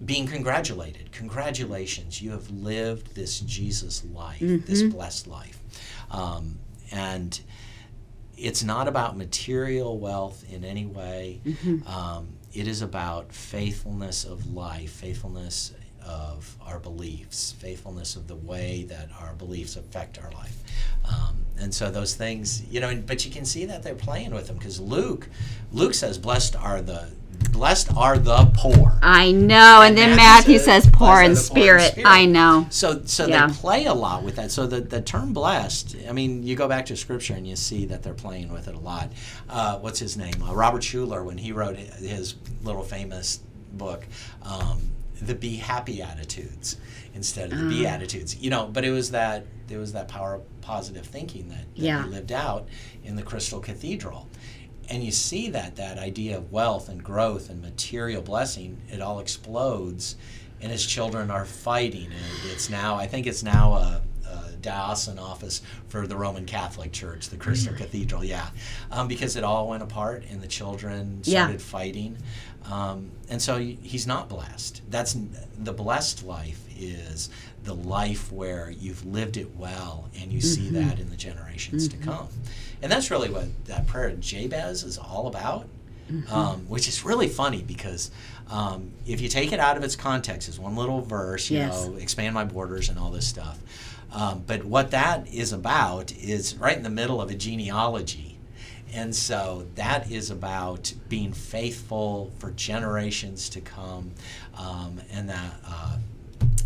being 0.04 0.26
congratulated. 0.26 1.12
Congratulations, 1.12 2.20
you 2.20 2.30
have 2.30 2.50
lived 2.50 3.14
this 3.14 3.40
Jesus 3.40 4.04
life, 4.04 4.40
this 4.40 4.82
blessed 4.82 5.26
life. 5.26 5.58
Um, 6.10 6.58
and 6.92 7.40
it's 8.36 8.62
not 8.62 8.88
about 8.88 9.16
material 9.16 9.98
wealth 9.98 10.44
in 10.50 10.64
any 10.64 10.86
way. 10.86 11.40
Um, 11.86 12.28
it 12.52 12.66
is 12.66 12.82
about 12.82 13.32
faithfulness 13.32 14.24
of 14.24 14.52
life, 14.52 14.90
faithfulness 14.90 15.72
of 16.04 16.56
our 16.64 16.78
beliefs, 16.78 17.52
faithfulness 17.58 18.14
of 18.16 18.28
the 18.28 18.36
way 18.36 18.84
that 18.88 19.08
our 19.20 19.34
beliefs 19.34 19.76
affect 19.76 20.18
our 20.22 20.30
life. 20.32 20.56
Um, 21.04 21.44
and 21.58 21.74
so 21.74 21.90
those 21.90 22.14
things, 22.14 22.64
you 22.70 22.80
know, 22.80 22.94
but 23.06 23.24
you 23.24 23.30
can 23.32 23.44
see 23.44 23.64
that 23.66 23.82
they're 23.82 23.94
playing 23.94 24.32
with 24.32 24.46
them 24.46 24.56
because 24.56 24.78
Luke, 24.80 25.28
Luke 25.72 25.94
says, 25.94 26.18
"Blessed 26.18 26.54
are 26.56 26.80
the 26.82 27.10
blessed 27.52 27.94
are 27.96 28.18
the 28.18 28.50
poor." 28.54 28.98
I 29.02 29.32
know. 29.32 29.82
And, 29.82 29.96
then 29.96 30.16
Matthew 30.16 30.58
says, 30.58 30.84
poor 30.86 30.98
"Blessed 30.98 31.12
are 31.12 31.22
in 31.22 31.30
poor 31.32 31.36
spirit. 31.36 31.98
I 32.04 32.26
know. 32.26 32.66
So, 32.70 33.02
so 33.04 33.26
Yeah. 33.26 33.46
they 33.46 33.52
play 33.54 33.84
a 33.86 33.94
lot 33.94 34.22
with 34.22 34.36
that. 34.36 34.50
So 34.50 34.66
the, 34.66 34.80
the 34.80 35.00
term 35.00 35.32
blessed, 35.32 35.96
I 36.08 36.12
mean, 36.12 36.42
you 36.42 36.56
go 36.56 36.68
back 36.68 36.86
to 36.86 36.96
scripture 36.96 37.34
and 37.34 37.46
you 37.46 37.56
see 37.56 37.86
that 37.86 38.02
they're 38.02 38.14
playing 38.14 38.52
with 38.52 38.68
it 38.68 38.74
a 38.74 38.78
lot. 38.80 39.12
Uh, 39.48 39.78
what's 39.78 39.98
his 39.98 40.16
name? 40.16 40.42
Uh, 40.42 40.54
Robert 40.54 40.82
Schuller, 40.82 41.24
when 41.24 41.38
he 41.38 41.52
wrote 41.52 41.76
his 41.76 42.34
little 42.62 42.82
famous 42.82 43.40
book, 43.72 44.06
um, 44.42 44.90
The 45.20 45.34
Be 45.34 45.56
Happy 45.56 46.02
Attitudes 46.02 46.76
instead 47.14 47.52
of 47.52 47.58
the 47.58 47.64
Ah. 47.66 47.68
Beatitudes. 47.70 48.36
You 48.36 48.50
know, 48.50 48.68
but 48.72 48.84
it 48.84 48.90
was 48.90 49.10
that 49.12 49.46
there 49.68 49.78
was 49.78 49.92
that 49.94 50.06
power 50.08 50.34
of 50.34 50.60
positive 50.60 51.06
thinking 51.06 51.48
that, 51.48 51.64
that 51.76 51.82
Yeah. 51.82 52.04
he 52.04 52.10
lived 52.10 52.30
out 52.32 52.68
in 53.04 53.16
the 53.16 53.22
Crystal 53.22 53.58
Cathedral. 53.60 54.28
And 54.88 55.02
you 55.02 55.10
see 55.10 55.50
that 55.50 55.76
that 55.76 55.98
idea 55.98 56.36
of 56.36 56.52
wealth 56.52 56.88
and 56.88 57.02
growth 57.02 57.50
and 57.50 57.60
material 57.60 58.22
blessing, 58.22 58.80
it 58.88 59.00
all 59.00 59.18
explodes, 59.18 60.16
and 60.60 60.70
his 60.70 60.86
children 60.86 61.30
are 61.30 61.44
fighting. 61.44 62.06
And 62.06 62.50
it's 62.52 62.70
now, 62.70 62.94
I 62.94 63.06
think 63.06 63.26
it's 63.26 63.42
now 63.42 63.74
a, 63.74 64.02
diocesan 64.56 65.18
office 65.18 65.62
for 65.88 66.06
the 66.06 66.16
Roman 66.16 66.44
Catholic 66.46 66.92
Church, 66.92 67.28
the 67.28 67.36
Crystal 67.36 67.74
Cathedral. 67.74 68.24
Yeah, 68.24 68.48
um, 68.90 69.08
because 69.08 69.36
it 69.36 69.44
all 69.44 69.68
went 69.68 69.82
apart, 69.82 70.24
and 70.30 70.40
the 70.40 70.48
children 70.48 71.20
Yeah. 71.24 71.44
started 71.44 71.62
fighting. 71.62 72.16
Um, 72.70 73.12
and 73.28 73.40
so 73.40 73.58
he's 73.58 74.06
not 74.08 74.28
blessed. 74.28 74.82
That's 74.90 75.16
the 75.58 75.72
blessed 75.72 76.24
life 76.24 76.60
is 76.78 77.30
the 77.62 77.74
life 77.74 78.30
where 78.32 78.70
you've 78.70 79.04
lived 79.06 79.36
it 79.36 79.56
well 79.56 80.08
and 80.20 80.32
you 80.32 80.40
see 80.40 80.68
that 80.70 80.98
in 80.98 81.08
the 81.10 81.16
generations 81.16 81.86
to 81.88 81.96
come. 81.96 82.28
And 82.82 82.90
that's 82.90 83.10
really 83.10 83.30
what 83.30 83.46
that 83.66 83.86
prayer 83.86 84.08
of 84.08 84.20
Jabez 84.20 84.82
is 84.82 84.98
all 84.98 85.26
about, 85.28 85.68
um, 86.28 86.60
which 86.68 86.88
is 86.88 87.04
really 87.04 87.28
funny 87.28 87.62
because 87.62 88.10
um, 88.50 88.90
if 89.06 89.20
you 89.20 89.28
take 89.28 89.52
it 89.52 89.60
out 89.60 89.76
of 89.76 89.84
its 89.84 89.94
context, 89.96 90.48
it's 90.48 90.58
one 90.58 90.74
little 90.76 91.00
verse, 91.02 91.48
you 91.50 91.58
Yes. 91.58 91.86
know, 91.86 91.94
expand 91.96 92.34
my 92.34 92.44
borders 92.44 92.88
and 92.88 92.98
all 92.98 93.10
this 93.10 93.26
stuff. 93.26 93.58
Um, 94.12 94.44
but 94.46 94.64
what 94.64 94.90
that 94.92 95.26
is 95.32 95.52
about 95.52 96.12
is 96.16 96.54
right 96.56 96.76
in 96.76 96.82
the 96.82 96.90
middle 96.90 97.20
of 97.20 97.30
a 97.30 97.34
genealogy. 97.34 98.38
And 98.94 99.14
so 99.14 99.66
that 99.74 100.10
is 100.10 100.30
about 100.30 100.92
being 101.08 101.32
faithful 101.32 102.32
for 102.38 102.52
generations 102.52 103.48
to 103.50 103.60
come, 103.60 104.12
um, 104.56 105.00
and 105.10 105.28
that, 105.28 105.54
uh, 105.66 105.98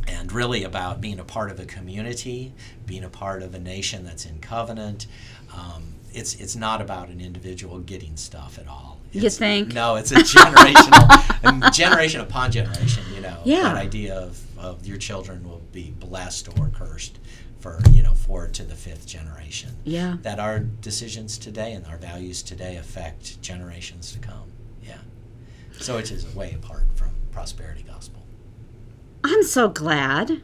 and 0.07 0.31
really 0.33 0.62
about 0.64 1.00
being 1.00 1.18
a 1.18 1.24
part 1.24 1.50
of 1.50 1.59
a 1.59 1.64
community, 1.64 2.53
being 2.87 3.05
a 3.05 3.09
part 3.09 3.42
of 3.42 3.55
a 3.55 3.59
nation 3.59 4.05
that's 4.05 4.26
in 4.26 4.38
covenant. 4.38 5.07
Um, 5.57 5.94
it's 6.12 6.35
it's 6.35 6.55
not 6.57 6.81
about 6.81 7.09
an 7.09 7.20
individual 7.20 7.79
getting 7.81 8.16
stuff 8.16 8.59
at 8.59 8.68
all. 8.68 8.98
You 9.12 9.29
think? 9.31 9.72
No, 9.72 9.96
it's 9.96 10.12
a 10.12 10.16
generational, 10.16 11.72
generation 11.72 12.20
upon 12.20 12.53
generation. 12.53 13.03
You 13.14 13.22
know, 13.22 13.38
Yeah. 13.44 13.62
that 13.62 13.76
idea 13.76 14.14
of, 14.14 14.40
of 14.61 14.87
your 14.87 14.99
children 14.99 15.42
will 15.49 15.62
be 15.73 15.90
blessed 15.99 16.49
or 16.59 16.68
cursed 16.68 17.18
for 17.59 17.79
you 17.92 18.03
know 18.03 18.14
forward 18.14 18.55
to 18.55 18.62
the 18.62 18.75
fifth 18.75 19.07
generation 19.07 19.70
Yeah. 19.85 20.16
that 20.23 20.38
our 20.38 20.61
decisions 20.61 21.37
today 21.38 21.73
and 21.73 21.87
our 21.87 21.96
values 21.96 22.42
today 22.42 22.77
affect 22.77 23.40
generations 23.42 24.12
to 24.12 24.18
come. 24.18 24.53
Yeah. 24.83 24.99
So 25.79 25.99
it 25.99 26.11
is 26.11 26.25
a 26.33 26.38
way 26.38 26.53
apart 26.55 26.85
from 26.94 27.11
prosperity 27.33 27.83
gospel. 27.87 28.23
I'm 29.25 29.42
so 29.42 29.68
glad 29.68 30.40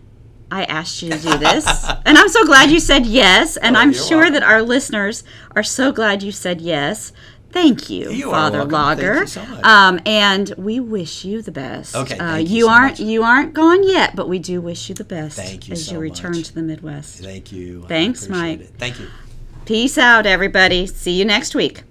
I 0.51 0.65
asked 0.65 1.03
you 1.03 1.11
to 1.11 1.19
do 1.19 1.39
this. 1.39 1.67
and 2.07 2.17
I'm 2.19 2.29
so 2.29 2.45
glad 2.45 2.71
you 2.71 2.79
said 2.81 3.07
yes. 3.07 3.57
And 3.57 3.77
Oh, 3.77 3.81
I'm 3.81 3.93
sure 3.93 4.19
welcome. 4.19 4.35
that 4.35 4.43
our 4.43 4.63
listeners 4.63 5.25
are 5.55 5.63
so 5.63 5.93
glad 5.93 6.23
you 6.23 6.33
said 6.33 6.61
yes. 6.61 7.13
Thank 7.53 7.89
you, 7.89 8.11
You 8.11 8.31
Father. 8.31 8.67
Thank 8.69 9.01
you 9.01 9.27
so 9.27 9.47
much. 9.47 9.65
Um, 9.65 9.99
and 10.05 10.53
we 10.59 10.79
wish 10.79 11.25
you 11.25 11.41
the 11.41 11.53
best. 11.53 11.97
Okay, 11.97 12.19
Uh, 12.19 12.37
you 12.37 12.57
you 12.57 12.63
so 12.65 12.71
aren't 12.71 12.99
much. 13.01 13.09
you 13.09 13.23
aren't 13.23 13.55
gone 13.55 13.83
yet, 13.89 14.15
but 14.15 14.29
we 14.29 14.39
do 14.39 14.61
wish 14.61 14.89
you 14.91 14.95
the 14.95 15.05
best 15.05 15.37
Thank 15.39 15.69
you 15.69 15.73
as 15.73 15.87
so 15.87 15.93
you 15.95 15.99
return 16.01 16.33
much. 16.33 16.49
to 16.49 16.55
the 16.55 16.63
Midwest. 16.63 17.21
Thank 17.23 17.53
you. 17.53 17.85
Thanks, 17.89 18.29
Mike. 18.29 18.61
it. 18.61 18.71
Thank 18.79 19.01
you. 19.01 19.07
Peace 19.65 19.97
out, 19.97 20.27
everybody. 20.27 20.87
See 20.87 21.13
you 21.13 21.25
next 21.25 21.55
week. 21.55 21.83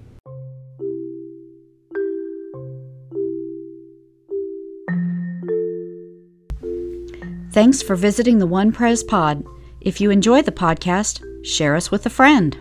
Thanks 7.52 7.82
for 7.82 7.96
visiting 7.96 8.40
the 8.40 8.48
One 8.48 8.72
Pres 8.72 9.04
Pod. 9.04 9.46
If 9.82 10.02
you 10.02 10.10
enjoy 10.12 10.42
the 10.42 10.52
podcast, 10.52 11.24
share 11.46 11.76
us 11.76 11.90
with 11.92 12.06
a 12.06 12.10
friend. 12.10 12.58